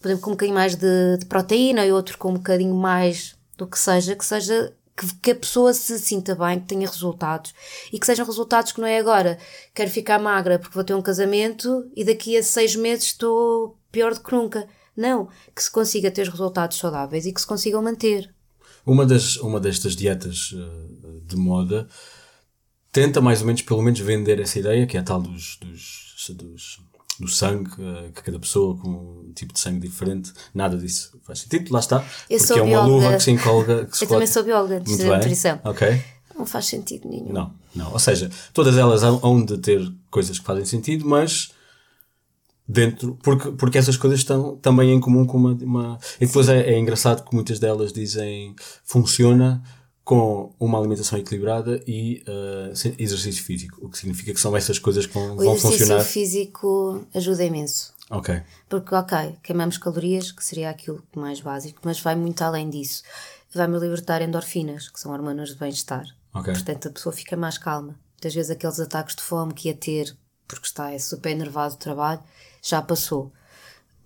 [0.00, 3.34] por exemplo, com um bocadinho mais de, de proteína e outro com um bocadinho mais
[3.56, 7.52] do que seja, que seja que, que, a pessoa se sinta bem, que tenha resultados
[7.92, 9.38] e que sejam resultados que não é agora
[9.74, 14.14] quero ficar magra porque vou ter um casamento e daqui a seis meses estou pior
[14.14, 14.66] do que nunca.
[14.96, 18.32] Não, que se consiga ter resultados saudáveis e que se consigam manter.
[18.86, 21.88] Uma, das, uma destas dietas eh, de moda
[22.94, 26.16] tenta mais ou menos, pelo menos, vender essa ideia, que é a tal dos, dos,
[26.30, 26.80] dos
[27.18, 31.40] do sangue, uh, que cada pessoa com um tipo de sangue diferente, nada disso faz
[31.40, 32.04] sentido, lá está.
[32.30, 32.92] Eu porque é uma bióloga.
[32.92, 33.84] luva que se encolga.
[33.86, 35.60] Que se Eu também sou bióloga de nutrição.
[35.64, 36.02] Ok.
[36.36, 37.32] Não faz sentido nenhum.
[37.32, 37.92] Não, não.
[37.92, 39.80] Ou seja, todas elas hão de ter
[40.10, 41.52] coisas que fazem sentido, mas
[42.66, 45.52] dentro, porque, porque essas coisas estão também em comum com uma.
[45.52, 45.98] uma...
[46.20, 49.62] E depois é, é engraçado que muitas delas dizem funciona
[50.04, 55.06] com uma alimentação equilibrada e uh, exercício físico, o que significa que são essas coisas
[55.06, 55.96] que vão, vão funcionar.
[55.96, 57.94] O exercício físico ajuda imenso.
[58.10, 58.42] Ok.
[58.68, 63.02] Porque, ok, queimamos calorias, que seria aquilo mais básico, mas vai muito além disso.
[63.54, 66.04] Vai-me libertar endorfinas, que são hormonas de bem-estar.
[66.34, 66.52] Ok.
[66.52, 67.98] Portanto, a pessoa fica mais calma.
[68.12, 70.14] Muitas vezes aqueles ataques de fome que ia ter,
[70.46, 72.20] porque está é super enervado do trabalho,
[72.62, 73.32] já passou.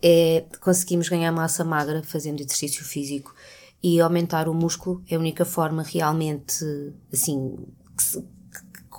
[0.00, 3.34] É, conseguimos ganhar massa magra fazendo exercício físico
[3.82, 6.64] e aumentar o músculo é a única forma realmente,
[7.12, 7.56] assim,
[7.96, 8.24] se,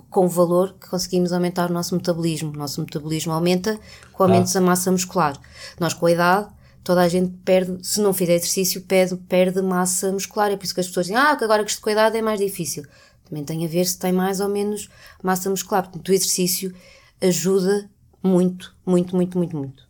[0.09, 2.51] com valor que conseguimos aumentar o nosso metabolismo.
[2.51, 3.79] O nosso metabolismo aumenta
[4.13, 4.53] com aumento ah.
[4.53, 5.39] da massa muscular.
[5.79, 6.47] Nós, com a idade,
[6.83, 10.51] toda a gente perde, se não fizer exercício, perde, perde massa muscular.
[10.51, 12.17] É por isso que as pessoas dizem, ah, que agora que estou com a idade
[12.17, 12.85] é mais difícil.
[13.25, 14.89] Também tem a ver se tem mais ou menos
[15.21, 15.83] massa muscular.
[15.83, 16.73] Portanto, o exercício
[17.21, 17.89] ajuda
[18.23, 19.87] muito, muito, muito, muito, muito.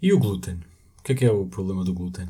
[0.00, 0.60] E o glúten?
[0.98, 2.26] O que é que é o problema do glúten?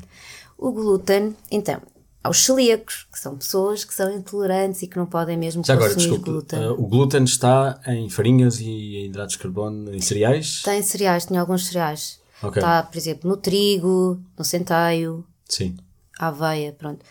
[0.57, 1.81] O glúten, então,
[2.23, 5.95] aos celíacos, que são pessoas que são intolerantes e que não podem mesmo Já agora,
[5.95, 6.59] desculpe, glúten.
[6.59, 10.61] Uh, o glúten está em farinhas e em hidratos de carbono, em cereais?
[10.61, 12.19] Tem cereais, tem alguns cereais.
[12.43, 12.61] Okay.
[12.61, 15.25] Está, por exemplo, no trigo, no centeio.
[15.47, 15.77] Sim.
[16.19, 17.03] Aveia, pronto.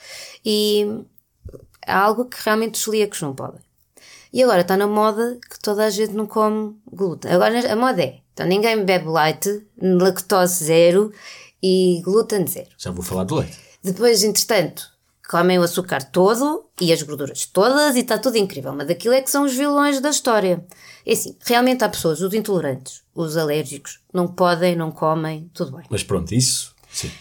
[0.45, 1.05] E
[1.87, 3.61] há algo que realmente os celíacos não podem.
[4.33, 7.33] E agora está na moda que toda a gente não come glúten.
[7.33, 11.13] Agora a moda é, então ninguém bebe leite, lactose zero
[11.61, 12.71] e glúten zero.
[12.79, 13.59] Já vou falar do leite.
[13.83, 14.91] Depois, entretanto,
[15.31, 18.75] comem o açúcar todo e as gorduras todas e está tudo incrível.
[18.75, 20.67] Mas aquilo é que são os vilões da história.
[21.07, 25.87] É assim, realmente há pessoas, os intolerantes, os alérgicos, não podem, não comem, tudo bem.
[25.89, 27.13] Mas pronto, isso, sim.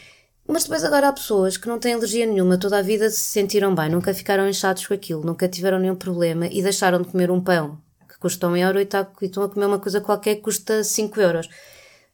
[0.47, 3.75] Mas depois agora há pessoas que não têm alergia nenhuma, toda a vida se sentiram
[3.75, 7.39] bem, nunca ficaram inchados com aquilo, nunca tiveram nenhum problema e deixaram de comer um
[7.39, 10.41] pão que custa um euro e, tá, e estão a comer uma coisa qualquer que
[10.41, 11.47] custa 5 euros.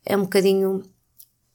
[0.05, 0.83] É um bocadinho,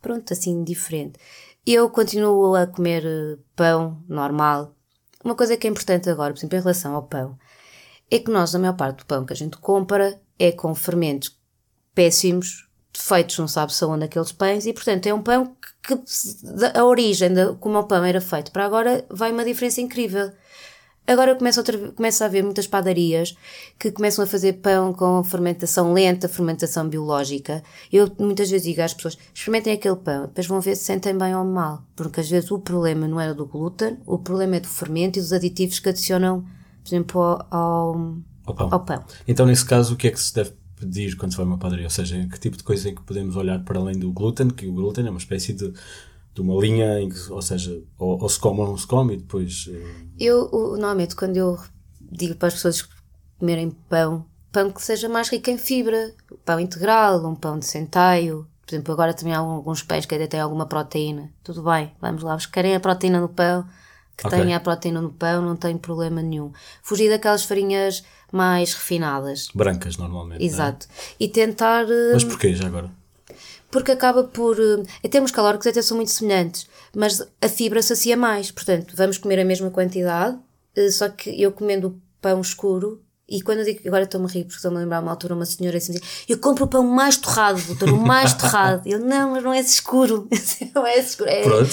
[0.01, 1.19] pronto, assim, diferente.
[1.67, 4.75] Eu continuo a comer eh, pão normal.
[5.23, 7.39] Uma coisa que é importante agora, por exemplo, em relação ao pão,
[8.11, 11.39] é que nós, a maior parte do pão que a gente compra é com fermentos
[11.95, 16.85] péssimos, feitos não sabe-se onde aqueles pães, e portanto é um pão que, que a
[16.85, 20.33] origem de como o pão era feito para agora vai uma diferença incrível.
[21.07, 23.37] Agora começa, outra, começa a haver muitas padarias
[23.79, 27.65] que começam a fazer pão com fermentação lenta, fermentação biológica.
[27.93, 31.35] Eu muitas vezes digo às pessoas: experimentem aquele pão, depois vão ver se sentem bem
[31.35, 31.83] ou mal.
[31.97, 35.23] Porque às vezes o problema não era do glúten, o problema é do fermento e
[35.23, 36.43] dos aditivos que adicionam,
[36.85, 38.69] por exemplo, ao, ao, ao, pão.
[38.71, 39.05] ao pão.
[39.27, 41.59] Então, nesse caso, o que é que se deve pedir quando se vai a uma
[41.59, 41.87] padaria?
[41.87, 44.49] Ou seja, que tipo de coisa é que podemos olhar para além do glúten?
[44.49, 45.73] Que o glúten é uma espécie de
[46.41, 49.15] de uma linha em que, ou seja, ou, ou, se come ou não se come
[49.15, 49.69] e depois.
[49.71, 51.59] Eh, eu, normalmente, quando eu
[52.01, 52.89] digo para as pessoas
[53.39, 56.13] comerem pão, pão que seja mais rico em fibra,
[56.45, 58.47] pão integral, um pão de centeio.
[58.67, 61.31] Por exemplo, agora também há alguns pães que ainda têm alguma proteína.
[61.43, 63.67] Tudo bem, vamos lá, querem a proteína no pão,
[64.17, 64.41] que okay.
[64.41, 66.53] tenha a proteína no pão, não tem problema nenhum.
[66.83, 69.49] Fugir daquelas farinhas mais refinadas.
[69.55, 70.43] Brancas, normalmente.
[70.43, 70.47] É?
[70.47, 70.87] Exato.
[70.87, 71.25] É?
[71.25, 71.87] E tentar.
[72.13, 72.91] Mas porquê já agora?
[73.71, 74.57] Porque acaba por.
[75.03, 78.51] Em termos calóricos até são muito semelhantes, mas a fibra sacia mais.
[78.51, 80.37] Portanto, vamos comer a mesma quantidade,
[80.93, 84.57] só que eu comendo pão escuro e quando eu digo, agora estou-me a rir porque
[84.57, 87.63] estou-me a lembrar uma altura, uma senhora assim dizia, eu compro o pão mais torrado,
[87.63, 88.83] doutor, o mais torrado.
[88.85, 90.29] Ele, não, mas não é escuro.
[90.75, 91.31] não é escuro.
[91.31, 91.43] É...
[91.45, 91.71] Pronto.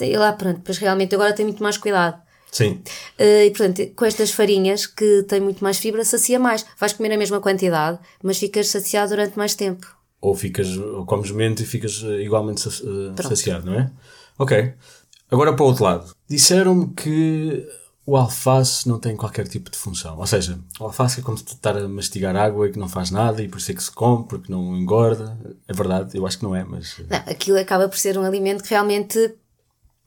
[0.00, 2.22] E lá, pronto, pois realmente agora tenho muito mais cuidado.
[2.52, 2.80] Sim.
[3.18, 6.64] Uh, e portanto, com estas farinhas que têm muito mais fibra, sacia mais.
[6.78, 9.99] Vais comer a mesma quantidade, mas ficas saciado durante mais tempo.
[10.20, 13.90] Ou ficas, ou comes menos e ficas eh, igualmente uh, saciado, não é?
[14.38, 14.74] Ok.
[15.30, 16.14] Agora para o outro lado.
[16.28, 17.66] Disseram-me que
[18.04, 20.18] o alface não tem qualquer tipo de função.
[20.18, 23.10] Ou seja, o alface é como se estar a mastigar água e que não faz
[23.10, 25.38] nada e por isso é que se come, porque não engorda.
[25.68, 26.98] É verdade, eu acho que não é, mas.
[27.08, 29.36] Não, aquilo acaba por ser um alimento que realmente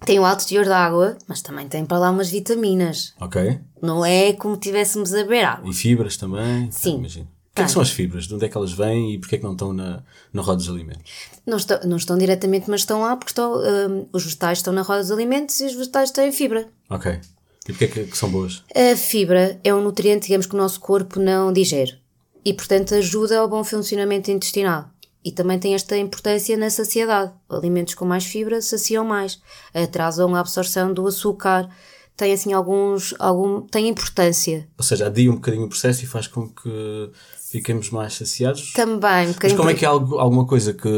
[0.05, 3.13] tem um alto teor de água, mas também tem para lá umas vitaminas.
[3.21, 3.59] Ok.
[3.81, 5.69] Não é como tivéssemos a beber água.
[5.69, 6.69] E fibras também.
[6.71, 6.97] Sim.
[6.97, 7.27] imagino.
[7.53, 8.25] O que, é que são as fibras?
[8.25, 10.01] De onde é que elas vêm e porquê é que não estão na,
[10.33, 11.11] na roda dos alimentos?
[11.45, 14.81] Não estão, não estão diretamente, mas estão lá porque estão, um, os vegetais estão na
[14.81, 16.67] roda dos alimentos e os vegetais têm fibra.
[16.89, 17.11] Ok.
[17.11, 18.63] E porquê é que, que são boas?
[18.75, 21.95] A fibra é um nutriente, digamos, que o nosso corpo não digere.
[22.43, 24.89] E, portanto, ajuda ao bom funcionamento intestinal.
[25.23, 27.31] E também tem esta importância na saciedade.
[27.47, 29.39] Alimentos com mais fibra saciam mais,
[29.75, 31.69] atrasam a absorção do açúcar,
[32.17, 33.13] tem assim alguns.
[33.19, 34.67] Algum, tem importância.
[34.77, 37.11] Ou seja, adia um bocadinho o processo e faz com que
[37.53, 38.73] fiquemos mais saciados?
[38.73, 40.89] Também, um Mas como é que é algo, alguma coisa que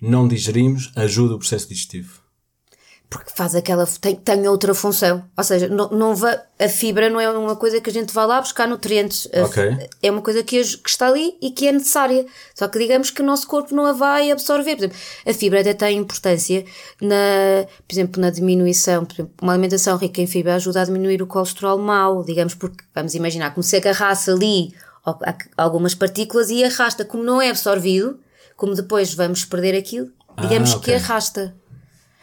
[0.00, 2.26] não digerimos ajuda o processo digestivo?
[3.08, 7.20] porque faz aquela tem, tem outra função ou seja não, não va, a fibra não
[7.20, 9.88] é uma coisa que a gente vai lá buscar nutrientes okay.
[10.02, 13.22] é uma coisa que, que, está ali e que é necessária só que digamos que
[13.22, 16.64] o nosso corpo não a vai absorver por exemplo a fibra até tem importância
[17.00, 21.22] na por exemplo na diminuição por exemplo, uma alimentação rica em fibra ajuda a diminuir
[21.22, 24.74] o colesterol mau digamos porque vamos imaginar como se agarrasse ali
[25.56, 28.18] algumas partículas e arrasta como não é absorvido
[28.56, 30.94] como depois vamos perder aquilo digamos ah, okay.
[30.94, 31.54] que arrasta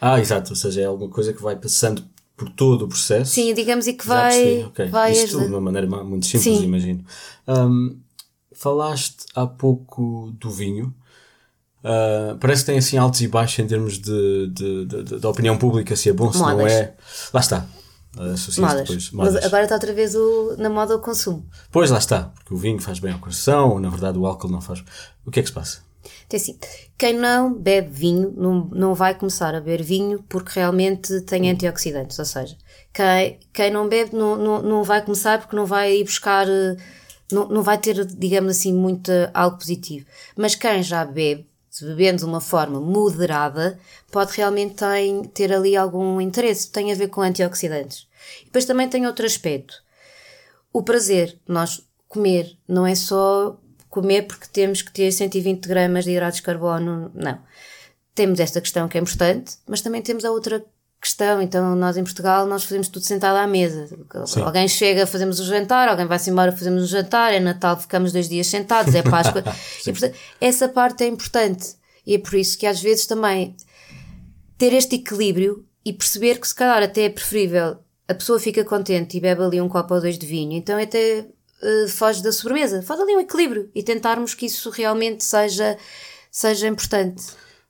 [0.06, 2.04] ah, exato, ou seja, é alguma coisa que vai passando
[2.36, 3.32] por todo o processo.
[3.32, 4.64] Sim, digamos, e que vai.
[4.64, 4.88] Okay.
[4.88, 6.64] vai Isto de uma maneira muito simples, Sim.
[6.64, 7.04] imagino.
[7.48, 7.98] Um,
[8.52, 10.94] falaste há pouco do vinho.
[11.82, 15.26] Uh, parece que tem assim altos e baixos em termos de, de, de, de, de
[15.26, 16.56] opinião pública, se é bom, se Modas.
[16.56, 16.94] não é.
[17.32, 17.66] Lá está.
[18.16, 18.82] Modas.
[18.82, 19.34] Depois, modas.
[19.34, 21.44] Mas agora está outra vez o, na moda o consumo.
[21.70, 24.60] Pois lá está, porque o vinho faz bem ao coração, na verdade o álcool não
[24.60, 24.84] faz.
[25.24, 25.82] O que é que se passa?
[26.26, 26.58] Então, assim,
[26.96, 32.18] quem não bebe vinho não, não vai começar a beber vinho porque realmente tem antioxidantes.
[32.18, 32.56] Ou seja,
[32.92, 36.46] quem, quem não bebe não, não, não vai começar porque não vai ir buscar,
[37.30, 40.06] não, não vai ter, digamos assim, muito algo positivo.
[40.36, 41.46] Mas quem já bebe,
[41.82, 43.78] bebendo de uma forma moderada,
[44.10, 46.70] pode realmente ter, ter ali algum interesse.
[46.70, 48.06] Tem a ver com antioxidantes.
[48.42, 49.82] E depois também tem outro aspecto.
[50.72, 53.58] O prazer, nós comer, não é só
[53.88, 57.10] comer porque temos que ter 120 gramas de hidratos de carbono.
[57.14, 57.38] Não.
[58.14, 60.64] Temos esta questão que é importante, mas também temos a outra
[61.04, 61.40] questão.
[61.40, 63.88] Então, nós em Portugal, nós fazemos tudo sentado à mesa.
[64.26, 64.42] Sim.
[64.42, 68.28] Alguém chega, fazemos o jantar, alguém vai-se embora, fazemos o jantar, é Natal, ficamos dois
[68.28, 69.44] dias sentados, é Páscoa.
[69.86, 71.76] e, portanto, essa parte é importante.
[72.06, 73.56] E é por isso que às vezes também
[74.58, 79.16] ter este equilíbrio e perceber que se calhar até é preferível a pessoa fica contente
[79.16, 81.20] e bebe ali um copo ou dois de vinho, então até
[81.62, 82.82] uh, foge da sobremesa.
[82.82, 85.78] Faz ali um equilíbrio e tentarmos que isso realmente seja,
[86.30, 87.24] seja importante.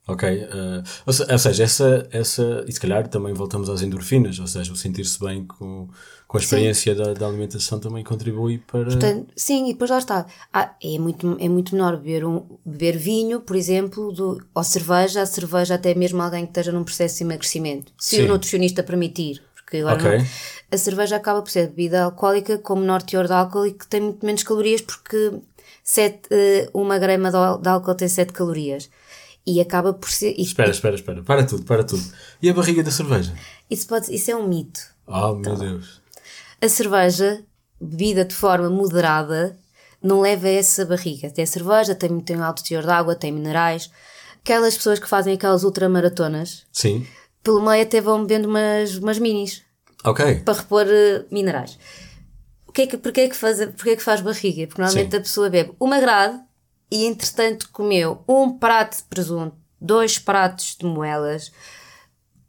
[0.07, 4.71] Ok, uh, ou, seja, essa, essa, e se calhar também voltamos às endorfinas, ou seja,
[4.71, 5.89] o sentir-se bem com,
[6.27, 8.85] com a experiência da, da, alimentação também contribui para.
[8.85, 10.27] Portanto, sim, e depois lá está.
[10.53, 15.23] Ah, é, muito, é muito menor beber, um, beber vinho, por exemplo, do, ou cerveja,
[15.23, 18.23] a cerveja até mesmo alguém que esteja num processo de emagrecimento, se sim.
[18.25, 20.17] o nutricionista permitir porque agora okay.
[20.19, 20.25] não,
[20.71, 23.99] a cerveja acaba por ser bebida alcoólica com menor teor de álcool e que tem
[23.99, 25.41] muito menos calorias porque
[25.83, 28.89] sete, uh, uma grama de álcool tem 7 calorias.
[29.45, 30.33] E acaba por ser.
[30.39, 31.23] Espera, espera, espera.
[31.23, 32.03] Para tudo, para tudo.
[32.41, 33.33] E a barriga da cerveja?
[33.69, 34.79] Isso, pode, isso é um mito.
[35.05, 36.01] Oh, então, meu Deus.
[36.61, 37.43] A cerveja,
[37.79, 39.57] bebida de forma moderada,
[40.01, 41.29] não leva a essa barriga.
[41.29, 43.91] Tem a cerveja, tem, tem um alto teor de água, tem minerais.
[44.43, 46.65] Aquelas pessoas que fazem aquelas ultramaratonas.
[46.71, 47.05] Sim
[47.45, 49.61] pelo meio até vão bebendo umas, umas minis.
[50.03, 50.41] Ok.
[50.43, 51.77] Para repor uh, minerais.
[52.67, 54.67] O que é que, porquê, é que faz, porquê é que faz barriga?
[54.67, 55.17] Porque normalmente Sim.
[55.17, 56.39] a pessoa bebe uma grade
[56.91, 61.51] e entretanto comeu um prato de presunto, dois pratos de moelas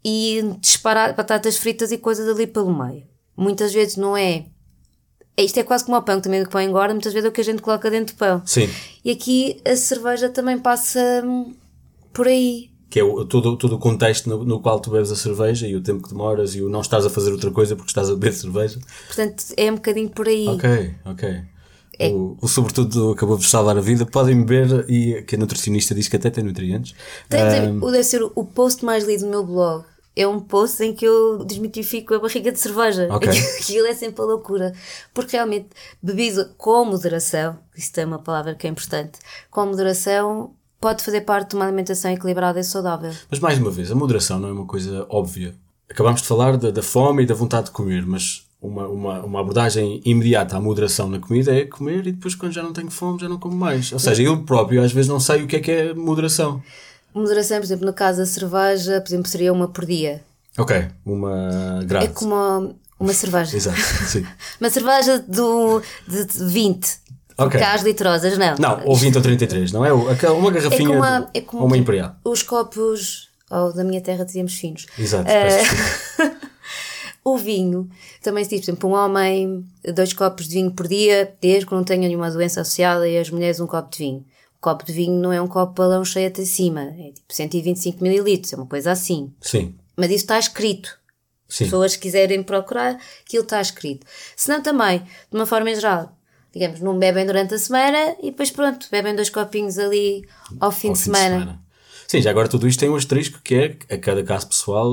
[0.04, 3.04] e disparar batatas fritas e coisas ali pelo meio.
[3.36, 4.46] Muitas vezes não é.
[5.36, 7.40] Isto é quase como o pão, também o pão engorda, muitas vezes é o que
[7.40, 8.42] a gente coloca dentro do pão.
[8.46, 8.70] Sim.
[9.04, 11.54] E aqui a cerveja também passa hum,
[12.12, 15.16] por aí que é o, todo, todo o contexto no, no, qual tu bebes a
[15.16, 17.90] cerveja e o tempo que demoras e o não estás a fazer outra coisa porque
[17.90, 18.78] estás a beber cerveja.
[19.06, 20.46] Portanto, é um bocadinho por aí.
[20.48, 21.42] Ok, ok.
[21.98, 22.08] É.
[22.08, 26.08] O, o, sobretudo acabou de salvar a vida, podem beber e que a nutricionista diz
[26.08, 26.94] que até tem nutrientes.
[27.28, 29.84] Tem, um, deve ser o post mais lido no meu blog.
[30.14, 33.06] É um post em que eu desmitifico a barriga de cerveja.
[33.14, 33.28] Okay.
[33.60, 34.72] Aquilo é sempre a loucura.
[35.12, 35.68] Porque realmente,
[36.02, 39.18] bebida com moderação, isto é uma palavra que é importante,
[39.50, 43.12] com moderação pode fazer parte de uma alimentação equilibrada e saudável.
[43.30, 45.54] Mas mais uma vez, a moderação não é uma coisa óbvia.
[45.88, 49.40] Acabámos de falar da, da fome e da vontade de comer, mas uma, uma, uma
[49.40, 53.20] abordagem imediata à moderação na comida é comer e depois quando já não tenho fome
[53.20, 53.92] já não como mais.
[53.92, 56.62] Ou seja, eu próprio às vezes não sei o que é que é moderação.
[57.14, 60.22] Moderação, por exemplo, no caso da cerveja, por exemplo, seria uma por dia.
[60.58, 62.06] Ok, uma grade.
[62.06, 63.56] É como uma, uma cerveja.
[63.56, 64.26] Exato, sim.
[64.60, 67.06] uma cerveja do, de 20.
[67.38, 67.60] Okay.
[67.60, 68.54] Cá as litrosas, não.
[68.58, 69.92] Não, ou 20 ou 33, não é?
[69.92, 72.16] Uma garrafinha é como, a, é como uma imperial.
[72.24, 74.86] Os copos, ou da minha terra dizíamos finos.
[74.98, 76.46] Exato, uh,
[77.26, 77.90] O vinho,
[78.22, 81.74] também se diz, por exemplo, um homem, dois copos de vinho por dia, desde que
[81.74, 84.24] não tenha nenhuma doença associada, e as mulheres um copo de vinho.
[84.56, 88.00] O copo de vinho não é um copo balão cheio até cima, é tipo 125
[88.00, 89.34] mililitros, é uma coisa assim.
[89.40, 89.74] Sim.
[89.96, 90.96] Mas isso está escrito.
[91.48, 91.64] Sim.
[91.64, 92.96] Pessoas que quiserem procurar,
[93.26, 94.06] aquilo está escrito.
[94.36, 96.16] Se não também, de uma forma geral,
[96.52, 100.24] digamos, não bebem durante a semana e depois pronto, bebem dois copinhos ali
[100.60, 101.38] ao fim, ao de, fim semana.
[101.38, 101.65] de semana.
[102.08, 104.90] Sim, já agora tudo isto tem um asterisco que é a cada caso pessoal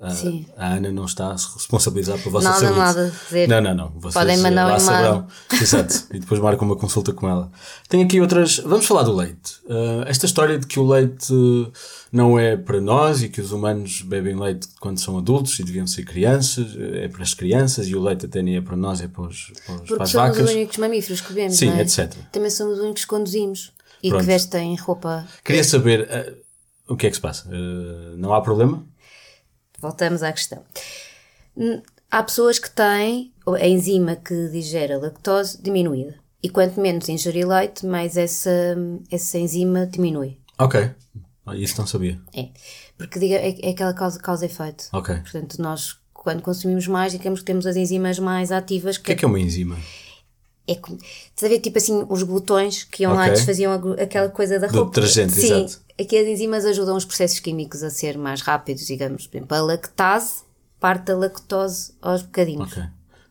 [0.00, 2.78] a, a, a Ana não está a se responsabilizar pela vossa nada, saúde.
[2.78, 3.48] Nada, dizer.
[3.48, 3.92] Não, não, não.
[3.96, 5.26] Vocês Podem mandar um e-mail.
[5.60, 6.06] Exato.
[6.12, 7.50] e depois marcam uma consulta com ela.
[7.88, 8.58] Tenho aqui outras.
[8.58, 9.56] Vamos falar do leite.
[9.64, 11.32] Uh, esta história de que o leite
[12.10, 15.86] não é para nós e que os humanos bebem leite quando são adultos e deviam
[15.86, 19.08] ser crianças, é para as crianças e o leite até nem é para nós, é
[19.08, 20.48] para, os, para, os, para as somos vacas.
[20.48, 21.56] os únicos mamíferos que bebemos.
[21.56, 21.82] Sim, é?
[21.82, 22.14] etc.
[22.30, 23.73] Também somos os únicos que conduzimos.
[24.04, 24.20] E Pronto.
[24.20, 25.26] que vestem roupa.
[25.42, 27.48] Queria saber uh, o que é que se passa.
[27.48, 28.84] Uh, não há problema?
[29.80, 30.62] Voltamos à questão.
[32.10, 36.16] Há pessoas que têm a enzima que digere a lactose diminuída.
[36.42, 38.76] E quanto menos ingerir leite, mais essa,
[39.10, 40.38] essa enzima diminui.
[40.58, 40.90] Ok.
[41.54, 42.20] Isso não sabia.
[42.36, 42.48] É.
[42.98, 44.84] Porque diga, é, é aquela causa, causa efeito.
[44.92, 45.14] Ok.
[45.16, 48.96] Portanto, nós, quando consumimos mais, digamos que temos as enzimas mais ativas.
[48.96, 49.78] O que é que é uma enzima?
[50.66, 53.24] É como, estás a ver tipo assim os glutões que iam okay.
[53.24, 54.84] lá e desfaziam aquela coisa da roupa.
[54.84, 55.82] Do detergente, Sim, exato.
[56.00, 59.26] aqui as enzimas ajudam os processos químicos a ser mais rápidos, digamos.
[59.26, 60.42] Por exemplo, a lactase
[60.80, 62.72] parte da lactose aos bocadinhos.
[62.72, 62.82] Ok.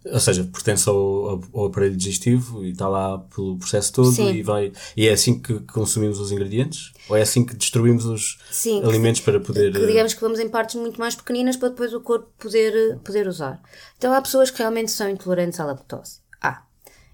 [0.05, 4.33] Ou seja, pertence ao, ao, aparelho digestivo e está lá pelo processo todo Sim.
[4.33, 4.73] e vai.
[4.97, 6.91] E é assim que consumimos os ingredientes?
[7.07, 9.71] Ou é assim que destruímos os Sim, alimentos para poder.
[9.71, 13.27] Que, digamos que vamos em partes muito mais pequeninas para depois o corpo poder, poder
[13.27, 13.61] usar.
[13.97, 16.22] Então há pessoas que realmente são intolerantes à lactose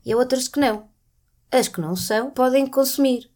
[0.10, 0.89] e há outras que não.
[1.51, 3.30] As que não são podem consumir.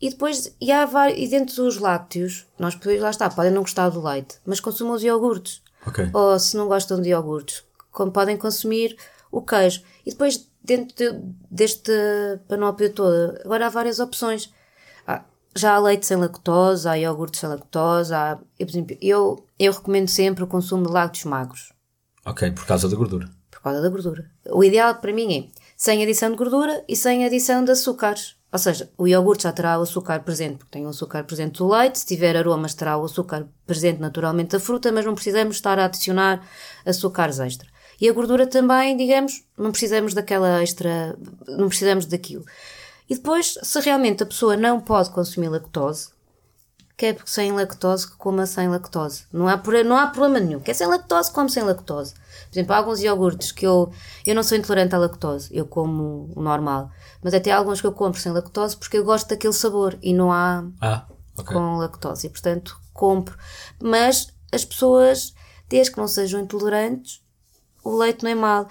[0.00, 3.60] E depois, e, há vários, e dentro dos lácteos, nós podemos, lá está, podem não
[3.60, 5.62] gostar do leite, mas consumam os iogurtes.
[5.86, 6.08] Okay.
[6.14, 7.62] Ou se não gostam de iogurtes,
[7.92, 8.96] como podem consumir
[9.30, 9.82] o queijo.
[10.06, 11.92] E depois, dentro de, deste
[12.48, 14.50] panóplia toda, agora há várias opções.
[15.06, 15.22] Há,
[15.54, 19.70] já há leite sem lactose, há iogurtes sem lactose, há, eu, por exemplo, eu, eu
[19.70, 21.74] recomendo sempre o consumo de lácteos magros.
[22.24, 23.28] Ok, por causa da gordura.
[23.50, 24.30] Por causa da gordura.
[24.50, 28.34] O ideal para mim é sem adição de gordura e sem adição de açúcares.
[28.52, 31.68] Ou seja, o iogurte já terá o açúcar presente, porque tem o açúcar presente do
[31.68, 35.78] leite, se tiver aromas terá o açúcar presente naturalmente da fruta, mas não precisamos estar
[35.78, 36.42] a adicionar
[36.84, 37.68] açúcares extra.
[38.00, 41.16] E a gordura também, digamos, não precisamos daquela extra,
[41.46, 42.44] não precisamos daquilo.
[43.08, 46.08] E depois, se realmente a pessoa não pode consumir lactose,
[46.96, 49.24] quer é sem lactose que coma sem lactose.
[49.32, 50.60] Não há, não há problema nenhum.
[50.60, 52.14] Quer sem lactose, come sem lactose.
[52.14, 53.92] Por exemplo, há alguns iogurtes que eu,
[54.26, 56.90] eu não sou intolerante à lactose, eu como o normal.
[57.22, 60.14] Mas até há alguns que eu compro sem lactose porque eu gosto daquele sabor e
[60.14, 61.54] não há ah, okay.
[61.54, 62.26] com lactose.
[62.26, 63.36] E portanto compro.
[63.82, 65.34] Mas as pessoas,
[65.68, 67.22] desde que não sejam intolerantes,
[67.84, 68.68] o leite não é mal.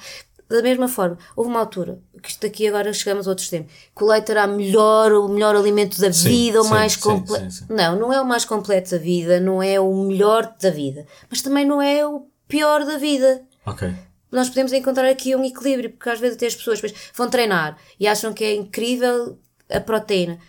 [0.50, 4.04] Da mesma forma, houve uma altura, que isto aqui agora chegamos a outro extremo, que
[4.04, 7.66] o leite era melhor, o melhor alimento da sim, vida, o mais completo.
[7.70, 11.42] Não, não é o mais completo da vida, não é o melhor da vida, mas
[11.44, 13.44] também não é o pior da vida.
[13.66, 13.94] Ok.
[14.32, 16.82] Nós podemos encontrar aqui um equilíbrio, porque às vezes até as pessoas
[17.14, 19.38] vão treinar e acham que é incrível
[19.70, 20.40] a proteína.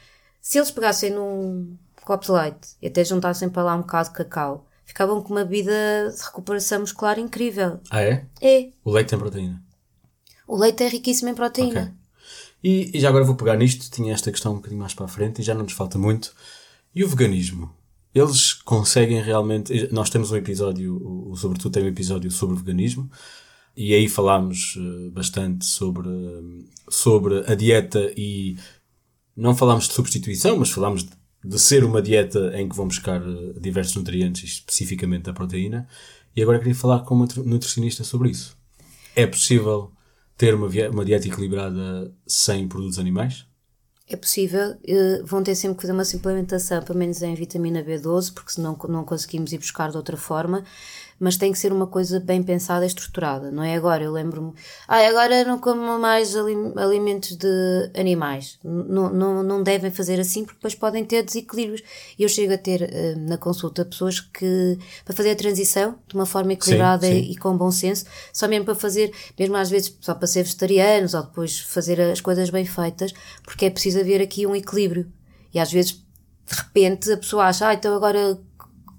[0.41, 4.15] Se eles pegassem num copo de leite e até juntassem para lá um bocado de
[4.15, 7.81] cacau, ficavam com uma vida de recuperação muscular incrível.
[7.91, 8.25] Ah, é?
[8.41, 8.71] É.
[8.83, 9.66] O leite tem proteína?
[10.47, 11.83] O leite é riquíssimo em proteína.
[11.83, 12.07] Okay.
[12.63, 15.09] E, e, já agora vou pegar nisto, tinha esta questão um bocadinho mais para a
[15.09, 16.35] frente e já não nos falta muito.
[16.95, 17.71] E o veganismo?
[18.19, 19.89] eles conseguem realmente.
[19.93, 20.97] Nós temos um episódio,
[21.31, 23.11] o Sobretudo tem um episódio sobre veganismo,
[23.77, 26.09] e aí falámos eh, bastante sobre,
[26.89, 28.57] sobre a dieta e
[29.37, 31.07] não falámos de substituição, mas falámos
[31.45, 35.87] de ser uma dieta em que vão buscar eh, diversos nutrientes, especificamente a proteína,
[36.35, 38.57] e agora queria falar com uma nutricionista sobre isso.
[39.15, 39.93] É possível
[40.37, 43.47] ter uma, uma dieta equilibrada sem produtos animais?
[44.09, 48.33] É possível, uh, vão ter sempre que fazer uma suplementação, pelo menos em vitamina B12,
[48.33, 50.63] porque senão não conseguimos ir buscar de outra forma
[51.19, 54.05] mas tem que ser uma coisa bem pensada e estruturada, não é agora?
[54.05, 54.53] Eu lembro-me,
[54.87, 58.59] ah, agora não como mais alimentos de animais.
[58.63, 61.83] Não, não, não devem fazer assim porque depois podem ter desequilíbrios.
[62.19, 66.15] E eu chego a ter uh, na consulta pessoas que, para fazer a transição de
[66.15, 67.31] uma forma equilibrada sim, sim.
[67.31, 71.15] E, com bom senso, só mesmo para fazer, mesmo às vezes só para ser vegetarianos
[71.15, 73.13] ou depois fazer as coisas bem feitas,
[73.43, 75.11] porque é preciso haver aqui um equilíbrio.
[75.53, 78.39] E às vezes de repente a pessoa acha, ah, então agora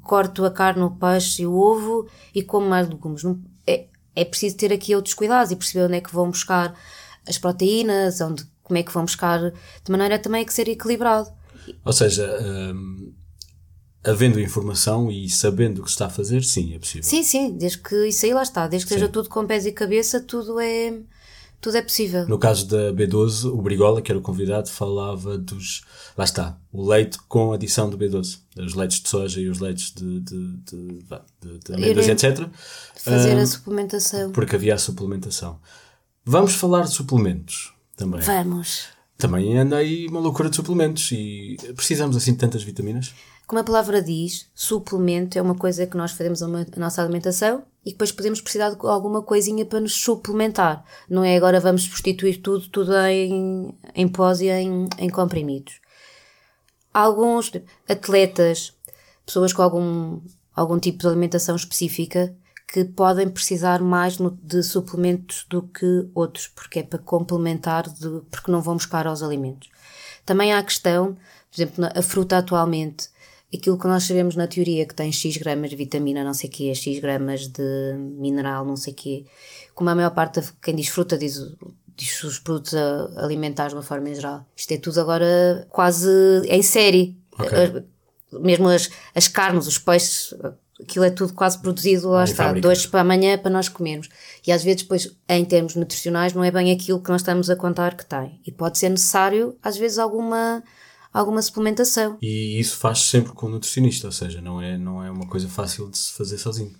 [0.07, 3.23] corto a carne, o peixe e o ovo e como mais legumes.
[3.23, 3.85] Não, é,
[4.15, 6.73] é preciso ter aqui outros cuidados e perceber onde é que vão buscar
[7.27, 11.29] as proteínas, onde, como é que vão buscar, de maneira também a que ser equilibrado.
[11.83, 13.13] Ou seja, hum,
[14.03, 17.03] havendo informação e sabendo o que se está a fazer, sim, é possível.
[17.03, 18.99] Sim, sim, desde que isso aí lá está, desde que sim.
[18.99, 20.93] seja tudo com pés e cabeça, tudo é
[21.67, 22.25] tudo é possível.
[22.29, 25.81] No caso da B12, o Brigola, que era o convidado, falava dos.
[26.17, 28.39] Lá está, o leite com adição do B12.
[28.57, 30.99] Os leites de soja e os leites de, de, de,
[31.41, 32.47] de, de amêndoas, etc.
[32.95, 34.31] Fazer a suplementação.
[34.31, 35.59] Porque havia a suplementação.
[36.23, 38.21] Vamos falar de suplementos também.
[38.21, 38.85] Vamos.
[39.17, 43.13] Também anda aí uma loucura de suplementos e precisamos assim de tantas vitaminas?
[43.47, 47.91] Como a palavra diz, suplemento é uma coisa que nós fazemos a, nossa alimentação e
[47.91, 50.83] depois podemos precisar de alguma coisinha para nos suplementar.
[51.09, 55.79] Não é agora vamos substituir tudo, tudo em, em pós e em, em comprimidos.
[56.93, 57.49] Alguns
[57.87, 58.73] atletas,
[59.25, 60.19] pessoas com algum,
[60.53, 62.35] algum tipo de alimentação específica,
[62.67, 68.51] que podem precisar mais de suplementos do que outros, porque é para complementar, de, porque
[68.51, 69.69] não vão buscar aos alimentos.
[70.25, 71.13] Também há a questão,
[71.49, 73.07] por exemplo, a fruta atualmente
[73.53, 76.51] aquilo que nós sabemos na teoria que tem X gramas de vitamina, não sei o
[76.51, 79.25] quê, X gramas de mineral, não sei o quê,
[79.73, 81.39] como a maior parte de quem diz fruta diz,
[81.95, 82.73] diz os produtos
[83.15, 84.45] alimentares de uma forma em geral.
[84.55, 86.09] Isto é tudo agora quase
[86.47, 87.17] em série.
[87.33, 87.83] Okay.
[88.31, 90.33] Mesmo as, as carnes, os peixes,
[90.81, 94.09] aquilo é tudo quase produzido, lá está, dois para amanhã para nós comermos.
[94.45, 97.55] E às vezes, depois, em termos nutricionais, não é bem aquilo que nós estamos a
[97.55, 98.41] contar que tem.
[98.45, 100.61] E pode ser necessário, às vezes, alguma
[101.17, 102.17] alguma suplementação.
[102.21, 105.47] E isso faz sempre com o nutricionista, ou seja, não é, não é uma coisa
[105.47, 106.73] fácil de se fazer sozinho.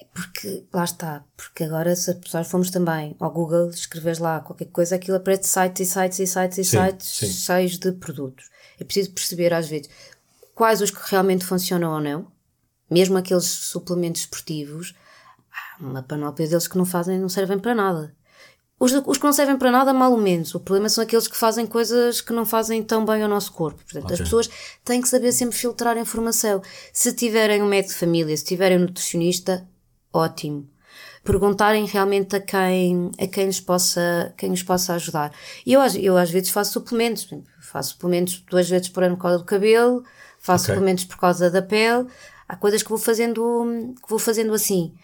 [0.00, 4.40] É porque, lá está, porque agora se as pessoas formos também ao Google, escreves lá
[4.40, 7.28] qualquer coisa, aquilo aparece sites e sites e sites e sim, sites sim.
[7.28, 8.48] cheios de produtos.
[8.78, 9.90] É preciso perceber às vezes
[10.54, 12.30] quais os que realmente funcionam ou não,
[12.90, 14.94] mesmo aqueles suplementos esportivos,
[15.52, 18.15] há uma panóplia deles que não fazem, não servem para nada.
[18.78, 20.54] Os, os que não servem para nada, mal ou menos.
[20.54, 23.82] O problema são aqueles que fazem coisas que não fazem tão bem ao nosso corpo.
[23.82, 24.14] Portanto, okay.
[24.14, 24.50] as pessoas
[24.84, 26.60] têm que saber sempre filtrar a informação.
[26.92, 29.66] Se tiverem um médico de família, se tiverem um nutricionista,
[30.12, 30.68] ótimo.
[31.24, 35.32] Perguntarem realmente a quem, a quem, lhes, possa, quem lhes possa ajudar.
[35.64, 37.28] E eu, eu às vezes faço suplementos.
[37.60, 40.04] Faço suplementos duas vezes por ano por causa do cabelo,
[40.38, 40.74] faço okay.
[40.74, 42.06] suplementos por causa da pele.
[42.46, 44.94] Há coisas que vou fazendo, que vou fazendo assim.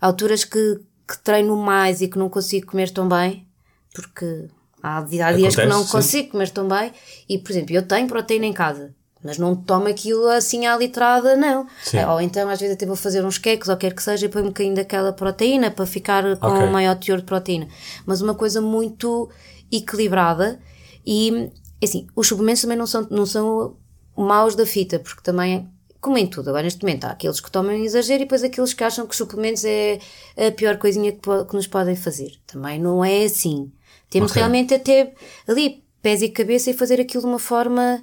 [0.00, 3.46] Há alturas que, que treino mais e que não consigo comer tão bem,
[3.94, 4.48] porque
[4.82, 6.92] há, há dias Acontece, que não consigo comer tão bem,
[7.28, 11.36] e por exemplo, eu tenho proteína em casa, mas não tomo aquilo assim à litrada,
[11.36, 11.66] não.
[11.84, 12.04] Sim.
[12.04, 14.42] Ou então às vezes até vou fazer uns queques ou quer que seja e põe
[14.42, 16.64] um bocadinho daquela proteína para ficar com okay.
[16.64, 17.68] um maior teor de proteína.
[18.04, 19.30] Mas uma coisa muito
[19.70, 20.58] equilibrada
[21.06, 21.50] e
[21.82, 23.76] assim, os suplementos também não são, não são
[24.16, 25.68] maus da fita, porque também
[26.02, 28.74] como em tudo, agora neste momento há aqueles que tomam em exagero e depois aqueles
[28.74, 30.00] que acham que os suplementos é
[30.36, 32.32] a pior coisinha que, que nos podem fazer.
[32.44, 33.70] Também não é assim.
[34.10, 34.42] Temos okay.
[34.42, 35.14] realmente até
[35.46, 38.02] ali pés e cabeça e fazer aquilo de uma forma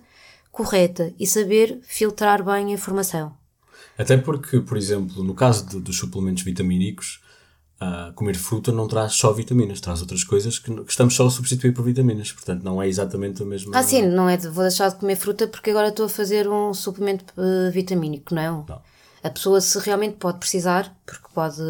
[0.50, 3.38] correta e saber filtrar bem a informação.
[3.97, 7.22] Até porque, por exemplo, no caso de, dos suplementos vitamínicos,
[7.82, 11.30] Uh, comer fruta não traz só vitaminas, traz outras coisas que, que, estamos só a
[11.32, 12.30] substituir por vitaminas.
[12.30, 13.71] Portanto, não é exatamente a mesma.
[13.77, 16.49] Ah, sim, não é de vou deixar de comer fruta porque agora estou a fazer
[16.49, 18.65] um suplemento uh, vitamínico, não.
[18.67, 18.82] não.
[19.23, 21.61] A pessoa, se realmente pode precisar, porque pode,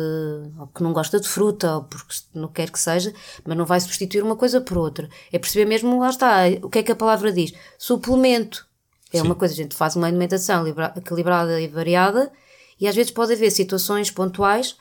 [0.59, 3.13] ou que não gosta de fruta, ou porque não quer que seja,
[3.45, 5.07] mas não vai substituir uma coisa por outra.
[5.31, 7.53] É perceber mesmo, lá está, o que é que a palavra diz?
[7.77, 8.67] Suplemento.
[9.11, 9.25] É sim.
[9.25, 12.31] uma coisa, a gente faz uma alimentação equilibrada e variada,
[12.79, 14.75] e às vezes pode haver situações pontuais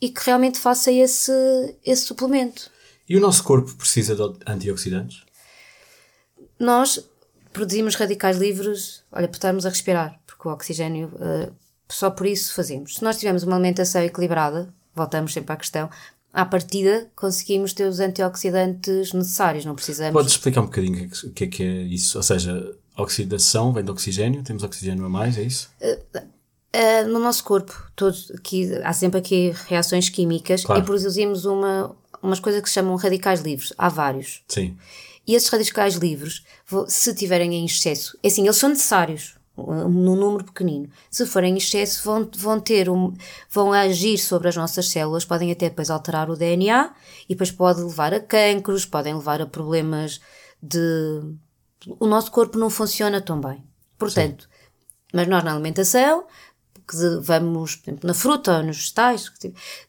[0.00, 1.32] e que realmente faça esse,
[1.84, 2.70] esse suplemento.
[3.08, 5.22] E o nosso corpo precisa de antioxidantes?
[6.58, 7.04] Nós
[7.52, 11.52] produzimos radicais livres, olha, por estarmos a respirar, porque o oxigênio, uh,
[11.88, 12.96] só por isso fazemos.
[12.96, 15.88] Se nós tivermos uma alimentação equilibrada, voltamos sempre à questão,
[16.32, 20.12] à partida conseguimos ter os antioxidantes necessários, não precisamos.
[20.12, 22.18] Podes explicar um bocadinho o que é que é isso?
[22.18, 25.70] Ou seja, oxidação, vem do oxigênio, temos oxigênio a mais, é isso?
[25.80, 26.37] Uh,
[26.74, 30.80] uh, no nosso corpo, todos, aqui, há sempre aqui reações químicas claro.
[30.80, 33.72] e produzimos uma, umas coisas que se chamam radicais livres.
[33.76, 34.42] Há vários.
[34.48, 34.76] Sim.
[35.26, 36.42] E esses radicais livres,
[36.86, 40.88] se tiverem em excesso, é assim, eles são necessários num número pequenino.
[41.10, 43.12] Se forem em excesso, vão, vão ter um,
[43.50, 46.92] vão agir sobre as nossas células, podem até depois alterar o DNA
[47.28, 50.20] e depois pode levar a cancros, podem levar a problemas
[50.62, 51.20] de.
[51.98, 53.62] O nosso corpo não funciona tão bem.
[53.98, 54.48] Portanto, Sim.
[55.12, 56.24] mas nós na alimentação,
[56.88, 59.30] que vamos, por exemplo, na fruta ou nos vegetais,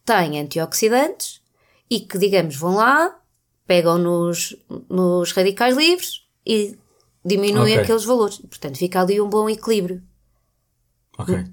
[0.06, 1.41] têm antioxidantes
[1.89, 3.20] e que, digamos, vão lá,
[3.66, 4.56] pegam nos,
[4.89, 6.78] nos radicais livres e
[7.24, 7.84] diminuem okay.
[7.84, 8.38] aqueles valores.
[8.38, 10.04] Portanto, fica ali um bom equilíbrio.
[11.18, 11.45] Ok.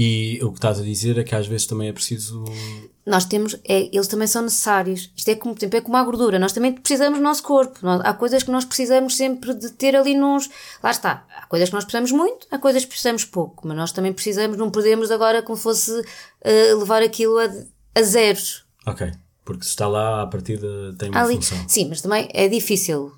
[0.00, 2.44] E o que estás a dizer é que às vezes também é preciso.
[3.04, 5.10] Nós temos, é, eles também são necessários.
[5.16, 6.38] Isto é como, por exemplo, é como a gordura.
[6.38, 7.80] Nós também precisamos do nosso corpo.
[7.82, 10.48] há coisas que nós precisamos sempre de ter ali nos.
[10.84, 11.26] Lá está.
[11.36, 13.66] Há coisas que nós precisamos muito, há coisas que precisamos pouco.
[13.66, 17.52] Mas nós também precisamos, não podemos agora como fosse uh, levar aquilo a,
[17.96, 18.66] a zeros.
[18.86, 19.10] Ok.
[19.44, 21.68] Porque se está lá, a partida tem uma ali, função.
[21.68, 23.10] Sim, mas também é difícil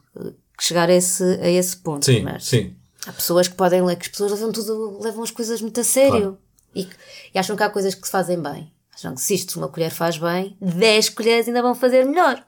[0.58, 2.06] chegar a esse, a esse ponto.
[2.06, 2.74] Sim, mas sim.
[3.06, 5.84] Há pessoas que podem ler, que as pessoas levam tudo, levam as coisas muito a
[5.84, 6.10] sério.
[6.10, 6.49] Claro.
[6.74, 6.88] E,
[7.34, 8.72] e, acham que há coisas que se fazem bem.
[8.94, 12.42] Acham que se isto uma colher faz bem, 10 colheres ainda vão fazer melhor.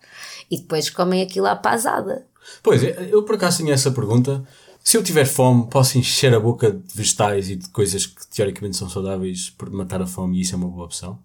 [0.50, 2.26] E depois comem aquilo à pasada.
[2.62, 4.44] Pois, eu por acaso tinha essa pergunta.
[4.84, 8.76] Se eu tiver fome, posso encher a boca de vegetais e de coisas que teoricamente
[8.76, 11.18] são saudáveis por matar a fome e isso é uma boa opção?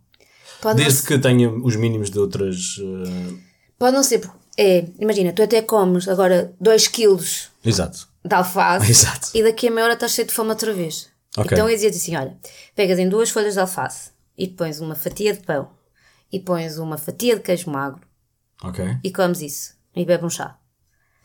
[0.61, 2.77] Pode Desde que tenha os mínimos de outras.
[2.77, 3.39] Uh...
[3.77, 8.07] Pode não ser, porque é, imagina, tu até comes agora 2 quilos Exato.
[8.25, 9.29] de alface Exato.
[9.33, 11.09] e daqui a meia hora estás cheio de fome outra vez.
[11.37, 11.51] Okay.
[11.53, 12.35] Então eu dizia assim: olha,
[12.75, 15.69] pegas em duas folhas de alface e pões uma fatia de pão
[16.31, 18.01] e pões uma fatia de queijo magro
[18.63, 18.97] okay.
[19.03, 20.57] e comes isso e bebe um chá.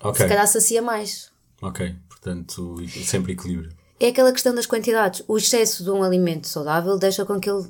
[0.00, 0.22] Okay.
[0.22, 1.30] Se calhar sacia mais.
[1.60, 3.72] Ok, portanto, sempre equilíbrio.
[4.00, 5.22] É aquela questão das quantidades.
[5.28, 7.68] O excesso de um alimento saudável deixa com que ele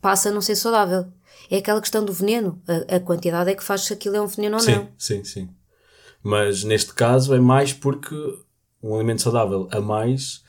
[0.00, 1.06] passe a não ser saudável.
[1.50, 2.62] É aquela questão do veneno.
[2.68, 4.88] A, a quantidade é que faz se aquilo é um veneno ou sim, não.
[4.96, 5.50] Sim, sim.
[6.22, 8.14] Mas neste caso é mais porque
[8.80, 10.44] um alimento saudável a mais,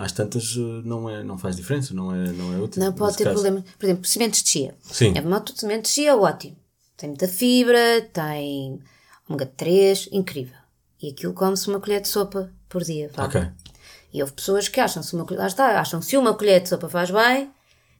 [0.00, 2.82] às tantas, eh, não, é, não faz diferença, não é, não é útil.
[2.82, 3.34] Não pode ter caso.
[3.34, 3.64] problema.
[3.78, 4.74] Por exemplo, sementes de chia.
[4.82, 5.12] Sim.
[5.14, 6.56] É uma sementes de chia, ótimo.
[6.96, 8.80] Tem muita fibra, tem
[9.28, 10.56] ômega 3, incrível.
[11.02, 13.10] E aquilo come-se uma colher de sopa por dia.
[13.14, 13.26] Vá.
[13.26, 13.46] Ok.
[14.12, 16.62] E houve pessoas que acham se uma colher, lá está, acham que se uma colher
[16.62, 17.50] de sopa faz bem,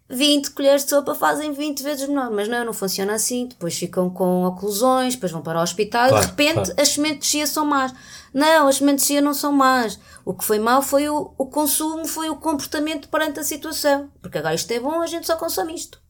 [0.08, 3.46] 20 colheres de sopa fazem 20 vezes menor, mas não, não funciona assim.
[3.46, 6.74] Depois ficam com oclusões, depois vão para o hospital claro, e de repente claro.
[6.76, 7.92] as sementes de chia são más.
[8.32, 9.98] Não, as chia não são más.
[10.24, 14.10] O que foi mau foi o, o consumo, foi o comportamento perante a situação.
[14.22, 16.00] Porque agora isto é bom, a gente só consome isto.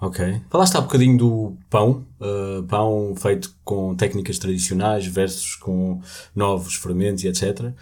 [0.00, 0.40] Ok.
[0.50, 6.00] Falaste há bocadinho do pão, uh, pão feito com técnicas tradicionais versus com
[6.34, 7.72] novos fermentos e etc.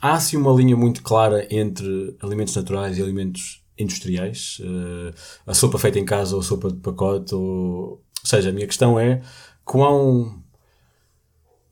[0.00, 5.12] Há assim uma linha muito clara entre alimentos naturais e alimentos industriais, uh,
[5.44, 8.66] a sopa feita em casa ou a sopa de pacote, ou, ou seja, a minha
[8.66, 9.20] questão é
[9.64, 10.40] quão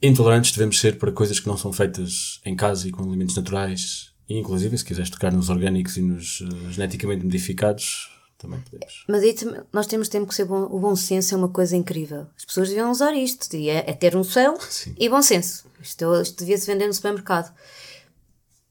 [0.06, 4.12] intolerantes devemos ser para coisas que não são feitas em casa e com alimentos naturais,
[4.28, 9.04] e inclusive se quiseres tocar nos orgânicos e nos uh, geneticamente modificados, também podemos.
[9.08, 9.34] Mas aí
[9.72, 12.26] nós temos tempo que ser bom, o bom senso é uma coisa incrível.
[12.36, 14.94] As pessoas deviam usar isto, é, é ter noção Sim.
[14.98, 15.64] e bom senso.
[15.82, 17.52] Isto, isto devia-se vender no supermercado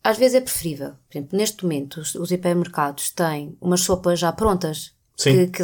[0.04, 0.92] às vezes é preferível.
[1.10, 4.92] Por exemplo, neste momento, os, os hipermercados têm umas sopas já prontas.
[5.16, 5.48] Sim.
[5.50, 5.64] Que,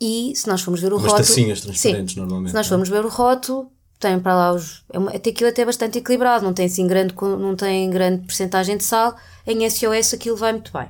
[0.00, 1.26] e se nós formos ver o umas rótulo.
[1.26, 2.50] tacinhas transparentes, sim, normalmente.
[2.50, 2.68] Se nós é?
[2.68, 3.70] formos ver o rótulo,
[4.00, 4.82] tem para lá os.
[4.90, 8.82] É uma, aquilo até bastante equilibrado, não tem assim grande, não tem grande porcentagem de
[8.82, 9.14] sal.
[9.46, 10.88] Em SOS aquilo vai muito bem.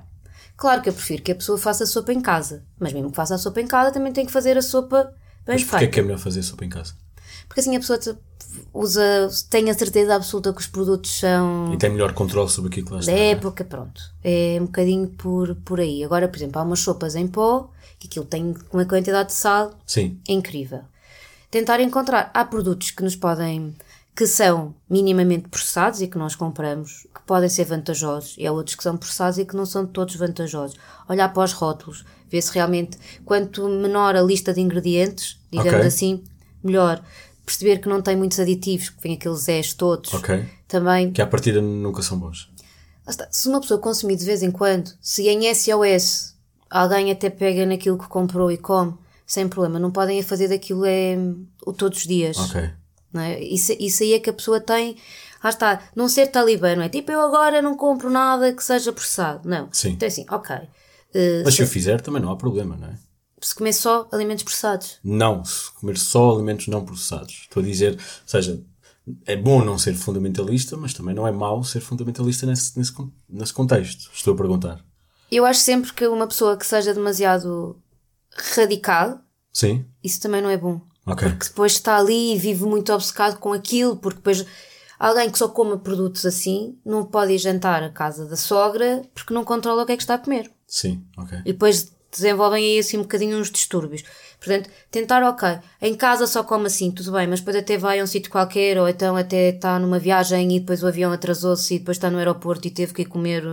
[0.57, 3.17] Claro que eu prefiro que a pessoa faça a sopa em casa, mas mesmo que
[3.17, 5.05] faça a sopa em casa, também tem que fazer a sopa
[5.45, 5.71] bem mas feita.
[5.71, 6.95] Porquê é que é melhor fazer a sopa em casa?
[7.49, 7.99] Porque assim a pessoa
[8.73, 11.73] usa, tem a certeza absoluta que os produtos são.
[11.73, 13.11] E tem melhor controle sobre aquilo que lá está.
[13.11, 13.31] Da é?
[13.31, 14.01] época, pronto.
[14.23, 16.05] É um bocadinho por, por aí.
[16.05, 19.73] Agora, por exemplo, há umas sopas em pó que aquilo tem uma quantidade de sal
[19.85, 20.21] Sim.
[20.29, 20.83] incrível.
[21.51, 22.31] Tentar encontrar.
[22.33, 23.75] Há produtos que nos podem.
[24.15, 28.77] que são minimamente processados e que nós compramos, que podem ser vantajosos, e há outros
[28.77, 30.77] que são processados e que não são todos vantajosos.
[31.09, 35.87] Olhar para os rótulos, ver se realmente, quanto menor a lista de ingredientes, digamos okay.
[35.87, 36.25] assim,
[36.63, 37.03] melhor
[37.47, 40.13] perceber que não tem muitos aditivos, que vem aqueles S todos.
[40.15, 40.45] Ok.
[40.69, 41.13] Também.
[41.13, 42.49] Que à partida nunca são bons.
[43.31, 46.37] Se uma pessoa consumir de vez em quando, se em SOS
[46.69, 48.95] alguém até pega naquilo que comprou e come,
[49.31, 51.17] sem problema, não podem fazer daquilo é,
[51.65, 52.37] o todos os dias.
[52.37, 52.69] Ok.
[53.13, 53.41] Não é?
[53.41, 54.97] isso, isso aí é que a pessoa tem.
[55.43, 56.89] Lá está, não ser talibã, não é?
[56.89, 59.49] Tipo, eu agora não compro nada que seja processado.
[59.49, 59.69] Não.
[59.71, 59.91] Sim.
[59.91, 60.57] Então, assim, ok.
[60.57, 62.95] Uh, Mas se eu fizer, também não há problema, não é?
[63.41, 64.99] se comer só alimentos processados.
[65.03, 67.43] Não, se comer só alimentos não processados.
[67.45, 68.61] Estou a dizer, ou seja,
[69.25, 72.93] é bom não ser fundamentalista, mas também não é mau ser fundamentalista nesse, nesse,
[73.29, 74.11] nesse contexto.
[74.13, 74.85] Estou a perguntar.
[75.31, 77.81] Eu acho sempre que uma pessoa que seja demasiado
[78.55, 79.21] radical,
[79.53, 79.85] Sim.
[80.03, 80.81] isso também não é bom.
[81.07, 81.29] Okay.
[81.29, 84.47] Porque depois está ali e vive muito obcecado com aquilo, porque depois
[84.99, 89.33] alguém que só coma produtos assim não pode ir jantar à casa da sogra porque
[89.33, 90.51] não controla o que é que está a comer.
[90.67, 91.39] Sim, ok.
[91.39, 94.03] E depois desenvolvem aí assim um bocadinho uns distúrbios.
[94.39, 98.05] Portanto, tentar, ok, em casa só come assim, tudo bem, mas depois até vai a
[98.05, 101.79] um sítio qualquer, ou então até está numa viagem e depois o avião atrasou-se e
[101.79, 103.45] depois está no aeroporto e teve que ir comer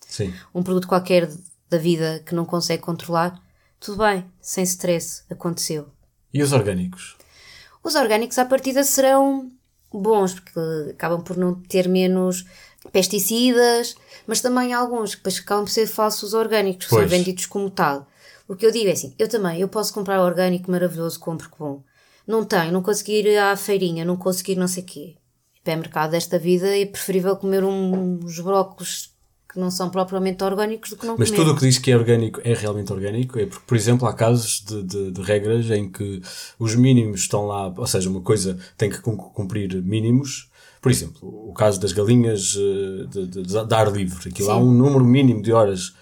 [0.00, 0.32] Sim.
[0.54, 1.30] um produto qualquer
[1.68, 3.40] da vida que não consegue controlar.
[3.84, 5.88] Tudo bem, sem stress, aconteceu.
[6.32, 7.18] E os orgânicos?
[7.82, 9.52] Os orgânicos à partida serão
[9.92, 10.58] bons, porque
[10.92, 12.46] acabam por não ter menos
[12.90, 13.94] pesticidas,
[14.26, 17.02] mas também alguns que depois acabam por ser falsos orgânicos, que pois.
[17.02, 18.08] são vendidos como tal.
[18.48, 21.58] O que eu digo é assim, eu também, eu posso comprar orgânico maravilhoso, compro que
[21.58, 21.82] bom.
[22.26, 25.16] Não tenho, não conseguir ir à feirinha, não conseguir não sei o quê.
[25.62, 29.13] Pé mercado desta vida é preferível comer uns brócolos
[29.54, 31.40] que não são propriamente orgânicos do que não Mas comer.
[31.40, 33.38] tudo o que diz que é orgânico é realmente orgânico?
[33.38, 36.20] É porque, por exemplo, há casos de, de, de, regras em que
[36.58, 40.50] os mínimos estão lá, ou seja, uma coisa tem que cumprir mínimos.
[40.82, 44.28] Por exemplo, o caso das galinhas eh, de, de, de ar livre.
[44.28, 44.52] Aquilo Sim.
[44.52, 45.94] há um número mínimo de horas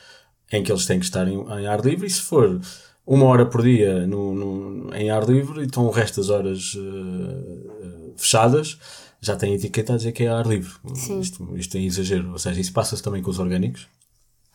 [0.51, 2.59] em que eles têm que estar em, em ar livre, e se for
[3.07, 8.15] uma hora por dia no, no, em ar livre, então o resto das horas uh,
[8.17, 8.79] fechadas
[9.23, 10.75] já tem etiqueta a dizer que é ar livre.
[10.97, 11.21] Sim.
[11.21, 12.33] Isto, isto é exagero.
[12.33, 13.87] Ou seja, isso passa-se também com os orgânicos?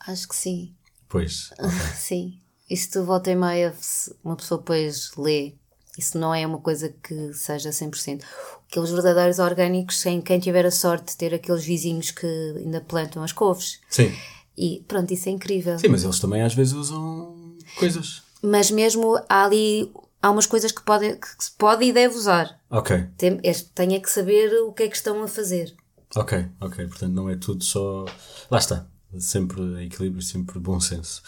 [0.06, 0.74] Acho que sim.
[1.08, 1.50] Pois.
[1.58, 1.70] Okay.
[1.96, 2.38] sim.
[2.68, 3.74] Isso tu volta e meia,
[4.22, 5.54] uma pessoa depois lê.
[5.96, 8.22] Isso não é uma coisa que seja 100%.
[8.70, 12.26] Aqueles verdadeiros orgânicos, sem quem tiver a sorte de ter aqueles vizinhos que
[12.58, 13.80] ainda plantam as couves.
[13.88, 14.14] Sim.
[14.56, 15.78] E pronto, isso é incrível.
[15.78, 18.22] Sim, mas eles também às vezes usam coisas.
[18.42, 19.90] Mas mesmo há ali
[20.22, 22.60] há umas coisas que, pode, que se pode e deve usar.
[22.70, 23.06] Ok.
[23.16, 25.74] Tem, é, tem é que saber o que é que estão a fazer.
[26.16, 26.86] Ok, ok.
[26.86, 28.04] Portanto, não é tudo só.
[28.50, 28.86] Lá está.
[29.18, 31.22] Sempre equilíbrio, sempre bom senso.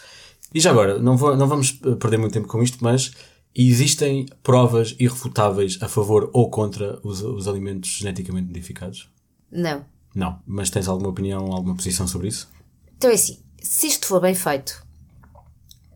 [0.53, 3.11] E já agora, não, vou, não vamos perder muito tempo com isto, mas
[3.55, 9.09] existem provas irrefutáveis a favor ou contra os, os alimentos geneticamente modificados?
[9.49, 9.85] Não.
[10.13, 10.39] Não.
[10.45, 12.49] Mas tens alguma opinião, alguma posição sobre isso?
[12.97, 14.85] Então é assim, se isto for bem feito,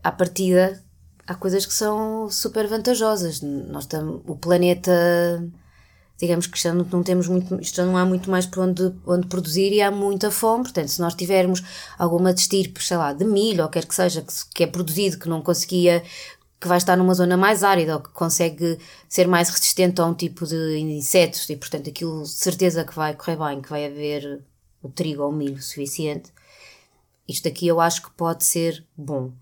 [0.02, 0.82] à partida,
[1.26, 3.40] há coisas que são super vantajosas.
[3.40, 4.92] Nós estamos, o planeta,
[6.18, 9.26] digamos que já não, não temos muito, isto não há muito mais por onde, onde
[9.26, 10.64] produzir e há muita fome.
[10.64, 11.62] Portanto, se nós tivermos
[11.98, 15.28] alguma destirpe, sei lá, de milho ou quer que seja, que, que é produzido, que
[15.28, 16.02] não conseguia
[16.58, 20.14] que vai estar numa zona mais árida ou que consegue ser mais resistente a um
[20.14, 24.42] tipo de insetos e, portanto, aquilo certeza que vai correr bem, que vai haver
[24.82, 26.32] o trigo ou o milho suficiente.
[27.28, 29.32] Isto aqui eu acho que pode ser bom.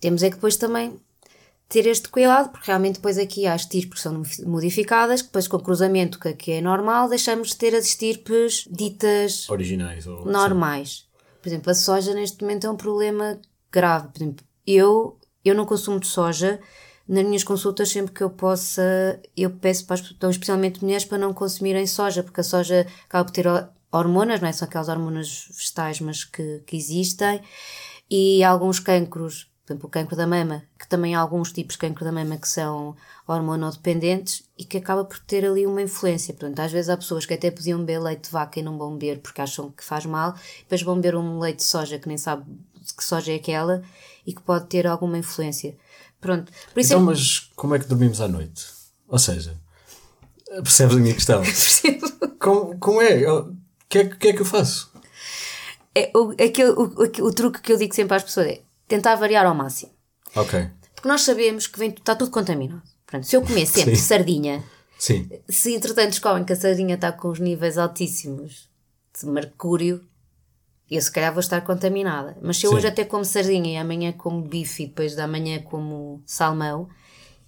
[0.00, 0.98] Temos é que depois também
[1.70, 5.56] ter este cuidado, porque realmente depois aqui há estirpes que são modificadas, que depois com
[5.56, 11.08] o cruzamento que aqui é normal, deixamos de ter as estirpes ditas originais ou normais.
[11.40, 13.40] Por exemplo, a soja neste momento é um problema
[13.70, 14.08] grave.
[14.08, 16.60] Por exemplo, eu, eu não consumo de soja.
[17.08, 21.32] Nas minhas consultas, sempre que eu possa, eu peço para, então, especialmente mulheres, para não
[21.32, 23.46] consumirem soja, porque a soja acaba por ter
[23.90, 24.52] hormonas, não é?
[24.52, 27.40] São aquelas hormonas vegetais, mas que, que existem,
[28.08, 31.78] e alguns cancros, por exemplo, o cancro da mama, que também há alguns tipos de
[31.78, 32.96] cancro da mama que são
[33.26, 36.34] hormonodependentes e que acaba por ter ali uma influência.
[36.34, 38.96] Portanto, às vezes há pessoas que até podiam beber leite de vaca e não vão
[38.96, 42.18] beber porque acham que faz mal, depois vão beber um leite de soja que nem
[42.18, 42.44] sabe
[42.96, 43.82] que soja é aquela
[44.26, 45.76] e que pode ter alguma influência.
[46.20, 46.50] Pronto.
[46.76, 47.04] Isso então, é...
[47.04, 48.66] mas como é que dormimos à noite?
[49.06, 49.56] Ou seja,
[50.48, 51.42] percebes a minha questão?
[51.42, 52.08] Percebo.
[52.40, 53.20] Como, como é?
[53.88, 54.90] que é, que é que eu faço?
[55.94, 59.14] É, o, aquele, o, o, o, truque que eu digo sempre às pessoas é tentar
[59.14, 59.92] variar ao máximo.
[60.34, 60.68] Ok.
[60.94, 62.82] Porque nós sabemos que vem, está tudo contaminado.
[63.06, 64.02] Portanto, se eu comer sempre Sim.
[64.02, 64.64] sardinha,
[64.98, 65.30] Sim.
[65.48, 68.68] se entretanto descobrem que a sardinha está com os níveis altíssimos
[69.18, 70.04] de mercúrio,
[70.90, 72.36] eu se calhar vou estar contaminada.
[72.42, 72.76] Mas se eu Sim.
[72.76, 76.88] hoje até como sardinha e amanhã como bife e depois da manhã como salmão,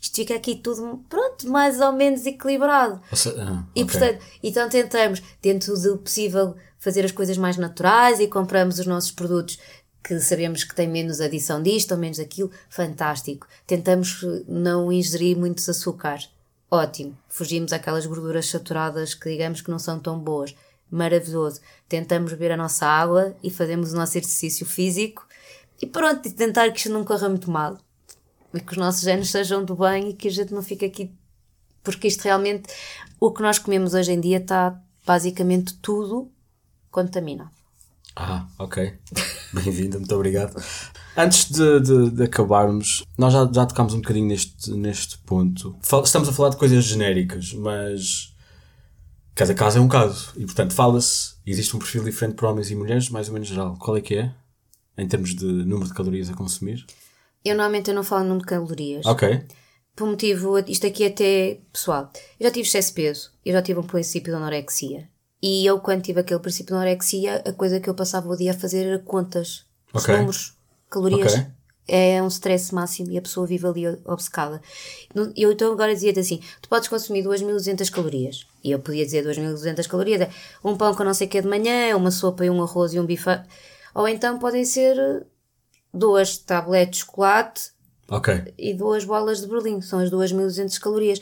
[0.00, 3.00] isto fica aqui tudo, pronto, mais ou menos equilibrado.
[3.12, 3.98] Seja, ah, e okay.
[3.98, 9.12] portanto, então tentamos, dentro do possível, fazer as coisas mais naturais e compramos os nossos
[9.12, 9.58] produtos
[10.02, 13.46] que sabemos que têm menos adição disto ou menos daquilo, fantástico.
[13.66, 16.28] Tentamos não ingerir muitos açúcares,
[16.70, 17.16] ótimo.
[17.28, 20.54] Fugimos aquelas gorduras saturadas que digamos que não são tão boas,
[20.90, 21.60] maravilhoso.
[21.88, 25.26] Tentamos beber a nossa água e fazemos o nosso exercício físico
[25.80, 27.78] e pronto, tentar que isto não corra muito mal
[28.54, 31.10] e que os nossos genes sejam do bem e que a gente não fique aqui.
[31.82, 32.72] Porque isto realmente,
[33.18, 36.30] o que nós comemos hoje em dia está basicamente tudo
[36.90, 37.61] contaminado.
[38.14, 38.92] Ah, ok.
[39.52, 40.62] Bem-vinda, muito obrigado.
[41.16, 45.76] Antes de, de, de, acabarmos, nós já, já tocámos um bocadinho neste, neste ponto.
[46.04, 48.34] Estamos a falar de coisas genéricas, mas
[49.34, 50.32] cada caso é um caso.
[50.36, 53.76] E portanto fala-se, existe um perfil diferente para homens e mulheres, mais ou menos geral.
[53.78, 54.34] Qual é que é?
[54.96, 56.84] Em termos de número de calorias a consumir?
[57.44, 59.06] Eu normalmente eu não falo número de calorias.
[59.06, 59.42] Ok.
[59.96, 62.10] Por motivo, isto aqui é até pessoal.
[62.38, 65.11] Eu já tive excesso de peso, eu já tive um princípio de anorexia.
[65.42, 68.52] E eu, quando tive aquele princípio de anorexia, a coisa que eu passava o dia
[68.52, 69.66] a fazer era contas.
[69.92, 70.14] Okay.
[70.14, 70.56] números,
[70.88, 71.32] calorias.
[71.32, 71.46] Okay.
[71.88, 74.62] É um stress máximo e a pessoa vive ali obcecada.
[75.36, 78.46] Eu então agora dizia-te assim: tu podes consumir 2200 calorias.
[78.62, 80.30] E eu podia dizer 2200 calorias: é
[80.64, 83.00] um pão com não sei o que de manhã, uma sopa e um arroz e
[83.00, 83.30] um bife.
[83.94, 85.26] Ou então podem ser
[85.92, 87.72] duas tabletes de chocolate
[88.08, 88.54] okay.
[88.56, 89.80] e duas bolas de berlim.
[89.80, 91.20] São as 2200 calorias.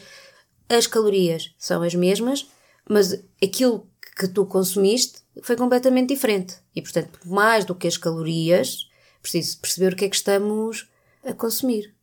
[0.68, 2.47] As calorias são as mesmas,
[2.89, 3.89] mas aquilo
[4.21, 6.57] que tu consumiste foi completamente diferente.
[6.77, 8.87] E, portanto, mais do que as calorias,
[9.23, 10.87] preciso perceber o que é que estamos
[11.25, 11.95] a consumir.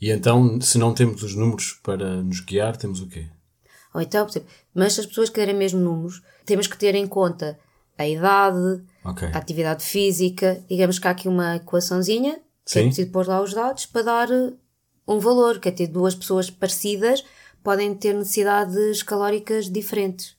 [0.00, 3.28] E então, se não temos os números para nos guiar, temos o quê?
[3.94, 4.26] Ou então,
[4.74, 7.56] mas se as pessoas querem mesmo números, temos que ter em conta
[7.96, 9.28] a idade, okay.
[9.28, 10.60] a atividade física.
[10.68, 14.30] Digamos que há aqui uma equaçãozinha que é preciso pôr lá os dados para dar
[14.30, 14.52] eh,
[15.06, 17.22] um valor, que é ter duas pessoas parecidas
[17.62, 20.36] podem ter necessidades calóricas diferentes.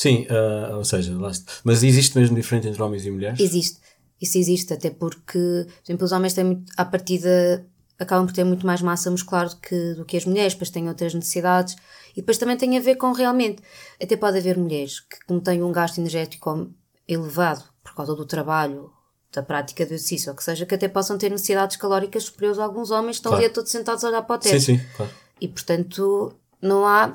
[0.00, 1.14] Sim, uh, ou seja,
[1.62, 3.38] mas existe mesmo diferença entre homens e mulheres?
[3.38, 3.80] Existe.
[4.18, 7.66] Isso existe, até porque, por exemplo, os homens têm muito, à partida
[7.98, 10.88] acabam por ter muito mais massa muscular do que, do que as mulheres, depois têm
[10.88, 11.76] outras necessidades
[12.12, 13.62] e depois também tem a ver com realmente,
[14.02, 16.70] até pode haver mulheres que como têm um gasto energético
[17.06, 18.90] elevado por causa do trabalho,
[19.30, 22.64] da prática do exercício, ou que seja, que até possam ter necessidades calóricas superiores a
[22.64, 23.44] alguns homens que estão claro.
[23.44, 24.58] ali todos sentados a olhar para o teto.
[24.58, 25.12] Sim, sim, claro.
[25.38, 26.32] E portanto,
[26.62, 27.12] não há,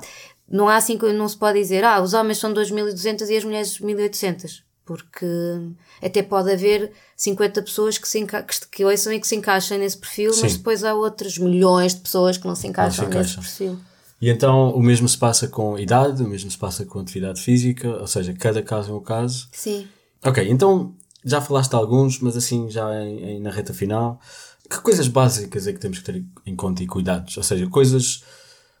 [0.48, 3.80] não há assim, não se pode dizer, ah, os homens são 2200 e as mulheres
[3.80, 4.64] 1800.
[4.84, 5.26] Porque
[6.00, 9.98] até pode haver 50 pessoas que, se que, que ouçam e que se encaixem nesse
[9.98, 10.42] perfil, Sim.
[10.42, 13.42] mas depois há outros milhões de pessoas que não se encaixam, não se encaixam.
[13.42, 13.80] nesse perfil.
[14.20, 17.88] E então o mesmo se passa com idade, o mesmo se passa com atividade física,
[17.88, 19.48] ou seja, cada caso é um caso.
[19.52, 19.88] Sim.
[20.24, 20.94] Ok, então
[21.24, 24.20] já falaste de alguns, mas assim já em, em, na reta final,
[24.70, 27.36] que coisas básicas é que temos que ter em conta e cuidados?
[27.36, 28.22] Ou seja, coisas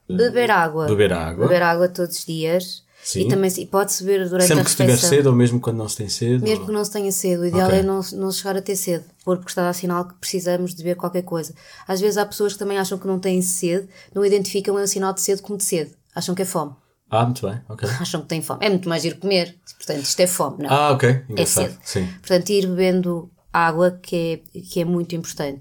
[0.08, 0.86] Beber água.
[0.86, 1.46] Beber água.
[1.46, 2.86] Beber água todos os dias.
[3.06, 3.20] Sim.
[3.20, 4.66] E também pode-se beber durante Sempre a refeição.
[4.66, 6.42] Sempre que estiver cedo ou mesmo quando não se tem cedo?
[6.42, 6.66] Mesmo ou...
[6.66, 7.42] que não se tenha cedo.
[7.42, 7.78] O ideal okay.
[7.78, 10.96] é não, não chegar a ter cedo, porque está a sinal que precisamos de beber
[10.96, 11.54] qualquer coisa.
[11.86, 15.12] Às vezes há pessoas que também acham que não têm sede, não identificam o sinal
[15.12, 15.92] de cedo como de sede.
[16.16, 16.72] Acham que é fome.
[17.08, 17.88] Ah, muito bem, ok.
[18.00, 18.66] Acham que têm fome.
[18.66, 19.54] É muito mais ir comer.
[19.76, 21.22] Portanto, isto é fome, não Ah, ok.
[21.36, 21.78] É cedo.
[21.84, 22.08] Sim.
[22.18, 25.60] Portanto, ir bebendo água, que é, que é muito importante.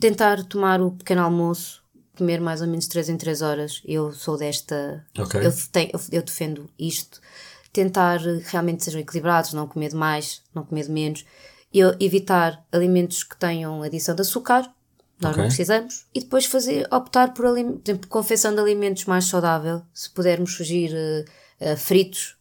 [0.00, 1.83] Tentar tomar o pequeno almoço
[2.16, 3.82] comer mais ou menos 3 em 3 horas.
[3.84, 5.04] Eu sou desta.
[5.18, 5.46] Okay.
[5.46, 7.20] Eu, tenho, eu, defendo isto.
[7.72, 11.24] Tentar realmente sejam equilibrados, não comer demais, não comer de menos.
[11.72, 14.62] Eu, evitar alimentos que tenham adição de açúcar,
[15.20, 15.42] nós okay.
[15.42, 16.06] não precisamos.
[16.14, 19.82] E depois fazer, optar por, por exemplo, confecção de alimentos mais saudável.
[19.92, 22.36] Se pudermos fugir uh, uh, fritos.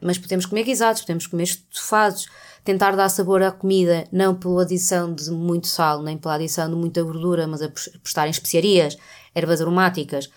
[0.00, 2.26] Mas podemos comer guisados, podemos comer estofados
[2.66, 6.74] tentar dar sabor à comida, não pela adição de muito sal, nem pela adição de
[6.74, 8.98] muita gordura, mas a apostar em especiarias,
[9.34, 10.28] ervas aromáticas.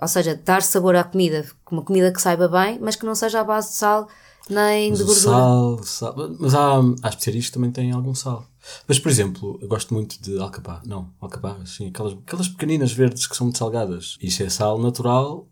[0.00, 3.40] Ou seja, dar sabor à comida, uma comida que saiba bem, mas que não seja
[3.40, 4.08] à base de sal
[4.48, 5.36] nem mas de gordura.
[5.36, 8.46] Sal, sal, mas há, há especiarias que também têm algum sal.
[8.86, 10.82] Mas, por exemplo, eu gosto muito de alcaparra.
[10.86, 11.88] Não, alcaparras, sim.
[11.88, 14.16] Aquelas, aquelas pequeninas verdes que são muito salgadas.
[14.20, 15.48] Isso é sal natural,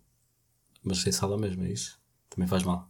[0.83, 1.99] mas sem sal é mesmo, é isso?
[2.29, 2.90] Também faz mal.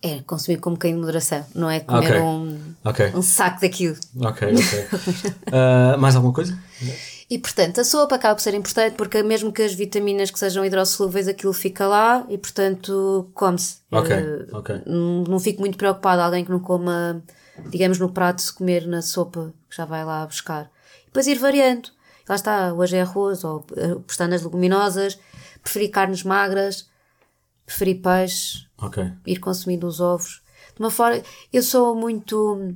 [0.00, 2.20] É consumir com um bocadinho de moderação, não é comer okay.
[2.20, 3.12] Um, okay.
[3.14, 3.96] um saco daquilo.
[4.20, 4.86] Ok, ok.
[5.48, 6.56] uh, mais alguma coisa?
[7.28, 10.64] E portanto, a sopa acaba por ser importante porque mesmo que as vitaminas que sejam
[10.64, 13.80] hidrossolúveis, aquilo fica lá e portanto come-se.
[13.90, 14.82] Ok, uh, ok.
[14.86, 17.20] Não, não fico muito preocupada alguém que não coma,
[17.68, 20.70] digamos, no prato se comer na sopa, que já vai lá buscar.
[21.02, 21.90] E depois ir variando.
[22.28, 25.18] Lá está, hoje é arroz ou uh, pestanas leguminosas,
[25.62, 26.86] preferir carnes magras,
[27.66, 29.12] preferir peixe, okay.
[29.26, 30.42] ir consumindo os ovos.
[30.74, 31.22] De uma forma,
[31.52, 32.74] eu sou muito.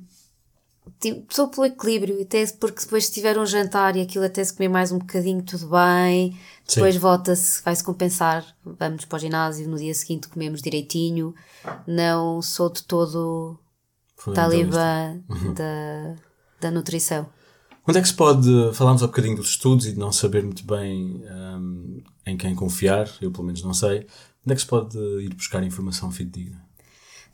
[0.98, 4.52] Tipo, sou pelo equilíbrio, até porque depois se tiver um jantar e aquilo até se
[4.52, 6.36] comer mais um bocadinho, tudo bem.
[6.68, 8.44] Depois volta-se, vai-se compensar.
[8.64, 11.34] Vamos para o ginásio, no dia seguinte comemos direitinho.
[11.86, 13.58] Não sou de todo
[14.34, 15.20] talibã
[15.54, 16.16] da,
[16.60, 17.28] da nutrição.
[17.86, 18.48] Onde é que se pode.
[18.74, 23.08] Falámos um bocadinho dos estudos e de não saber muito bem um, em quem confiar,
[23.20, 24.06] eu pelo menos não sei.
[24.44, 26.60] Onde é que se pode ir buscar informação fidedigna?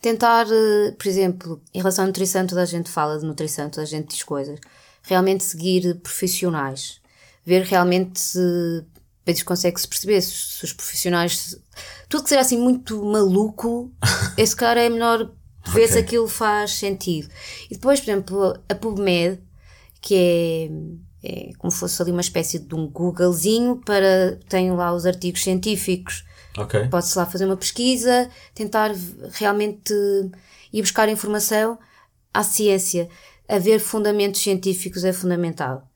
[0.00, 3.82] Tentar, eh, por exemplo, em relação à nutrição, toda a gente fala de nutrição, toda
[3.82, 4.58] a gente diz coisas.
[5.02, 7.00] Realmente seguir profissionais.
[7.44, 8.84] Ver realmente se
[9.24, 11.58] vezes consegue-se perceber se, os profissionais.
[12.08, 13.90] Tudo que seja assim muito maluco,
[14.36, 15.30] esse cara é melhor
[15.66, 15.88] ver okay.
[15.88, 17.28] se aquilo faz sentido.
[17.70, 19.40] E depois, por exemplo, a PubMed,
[20.00, 24.38] que é é como se fosse ali uma espécie de um Googlezinho para.
[24.48, 26.24] Tenho lá os artigos científicos.
[26.58, 26.88] Ok.
[26.88, 28.92] Pode-se lá fazer uma pesquisa, tentar
[29.32, 29.94] realmente
[30.72, 31.78] ir buscar informação
[32.32, 33.08] à ciência.
[33.48, 35.88] Haver fundamentos científicos é fundamental.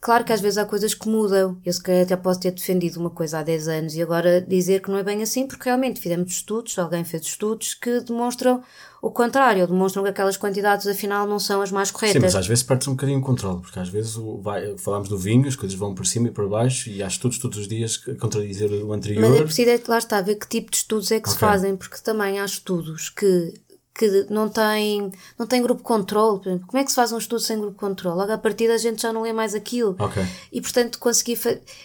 [0.00, 1.60] Claro que às vezes há coisas que mudam.
[1.64, 4.80] Eu se calhar até posso ter defendido uma coisa há 10 anos e agora dizer
[4.80, 8.62] que não é bem assim, porque realmente fizemos estudos, alguém fez estudos que demonstram
[9.00, 12.20] o contrário, demonstram que aquelas quantidades afinal não são as mais corretas.
[12.20, 15.08] Sim, mas às vezes perde-se um bocadinho o controle, porque às vezes o, vai, falamos
[15.08, 17.68] do vinho, as coisas vão por cima e por baixo e há estudos todos os
[17.68, 19.28] dias a contradizer o anterior.
[19.28, 21.32] Mas é preciso, é, lá está, ver que tipo de estudos é que okay.
[21.34, 23.54] se fazem, porque também há estudos que
[23.98, 26.40] que não tem, não tem grupo controle.
[26.40, 28.16] Como é que se faz um estudo sem grupo controle?
[28.16, 29.96] Logo a partir da gente já não lê mais aquilo.
[29.98, 30.24] Okay.
[30.52, 31.36] E portanto consegui.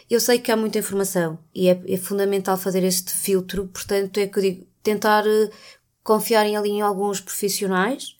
[0.07, 4.27] Eu sei que há muita informação e é, é, fundamental fazer este filtro, portanto é
[4.27, 5.23] que eu digo, tentar
[6.03, 8.15] uh, confiar em ali em alguns profissionais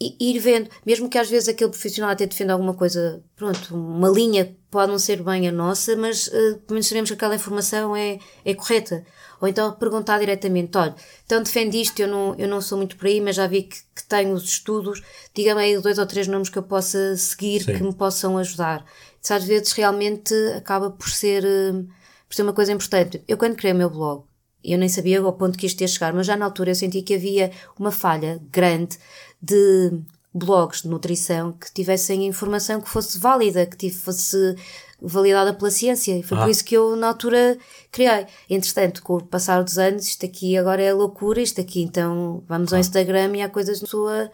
[0.00, 4.08] e ir vendo, mesmo que às vezes aquele profissional até defenda alguma coisa, pronto, uma
[4.08, 7.94] linha pode não ser bem a nossa, mas uh, pelo menos sabemos que aquela informação
[7.94, 9.04] é, é correta.
[9.40, 10.94] Ou então perguntar diretamente, olha,
[11.24, 13.76] então defende isto, eu não, eu não sou muito por aí, mas já vi que,
[13.94, 15.02] que tenho os estudos,
[15.34, 17.76] diga-me aí dois ou três nomes que eu possa seguir, Sim.
[17.76, 18.84] que me possam ajudar.
[19.22, 21.86] Isso às vezes realmente acaba por ser, uh,
[22.28, 23.22] por ser uma coisa importante.
[23.28, 24.24] Eu quando criei o meu blog,
[24.64, 27.02] eu nem sabia ao ponto que isto ia chegar, mas já na altura eu senti
[27.02, 28.98] que havia uma falha grande
[29.42, 29.92] de
[30.34, 34.56] blogs de nutrição que tivessem informação que fosse válida, que fosse
[35.00, 36.18] validada pela ciência.
[36.18, 36.40] E foi ah.
[36.42, 37.58] por isso que eu, na altura,
[37.92, 38.26] criei.
[38.48, 42.72] Entretanto, com o passar dos anos, isto aqui agora é loucura, isto aqui, então vamos
[42.72, 42.76] ah.
[42.76, 44.30] ao Instagram e há coisas de sua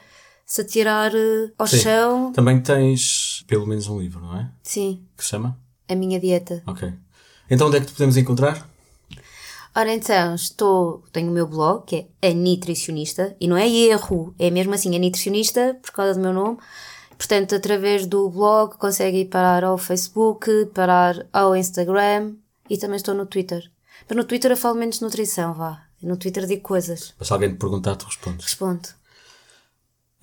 [0.47, 1.79] se atirar eh, ao Sim.
[1.79, 2.33] chão.
[2.33, 4.51] Também tens pelo menos um livro, não é?
[4.65, 5.01] Sim.
[5.17, 5.57] Que se chama?
[5.89, 6.63] A Minha Dieta.
[6.67, 6.93] Ok.
[7.49, 8.70] Então onde é que te podemos encontrar?
[9.75, 14.35] Ora então, estou, tenho o meu blog, que é a Nutricionista, e não é erro,
[14.39, 16.59] é mesmo assim, a Nutricionista, por causa do meu nome.
[17.17, 22.35] Portanto, através do blog consegue ir parar ao Facebook, parar ao Instagram
[22.69, 23.71] e também estou no Twitter.
[24.09, 25.85] Mas no Twitter eu falo menos de nutrição, vá.
[26.03, 27.15] No Twitter digo coisas.
[27.19, 28.47] Mas se alguém te perguntar, tu respondes.
[28.47, 28.89] Respondo.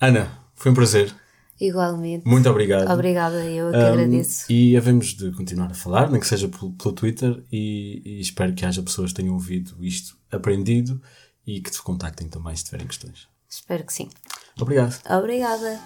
[0.00, 1.14] Ana, foi um prazer.
[1.60, 2.26] Igualmente.
[2.26, 2.90] Muito obrigado.
[2.90, 4.50] Obrigada, eu que um, agradeço.
[4.50, 8.54] E havemos de continuar a falar, nem que seja pelo, pelo Twitter, e, e, espero
[8.54, 11.00] que haja pessoas que tenham ouvido isto, aprendido
[11.46, 13.28] e que te contactem também se tiverem questões.
[13.48, 14.08] Espero que sim.
[14.60, 14.98] Obrigado.
[15.10, 15.80] Obrigada.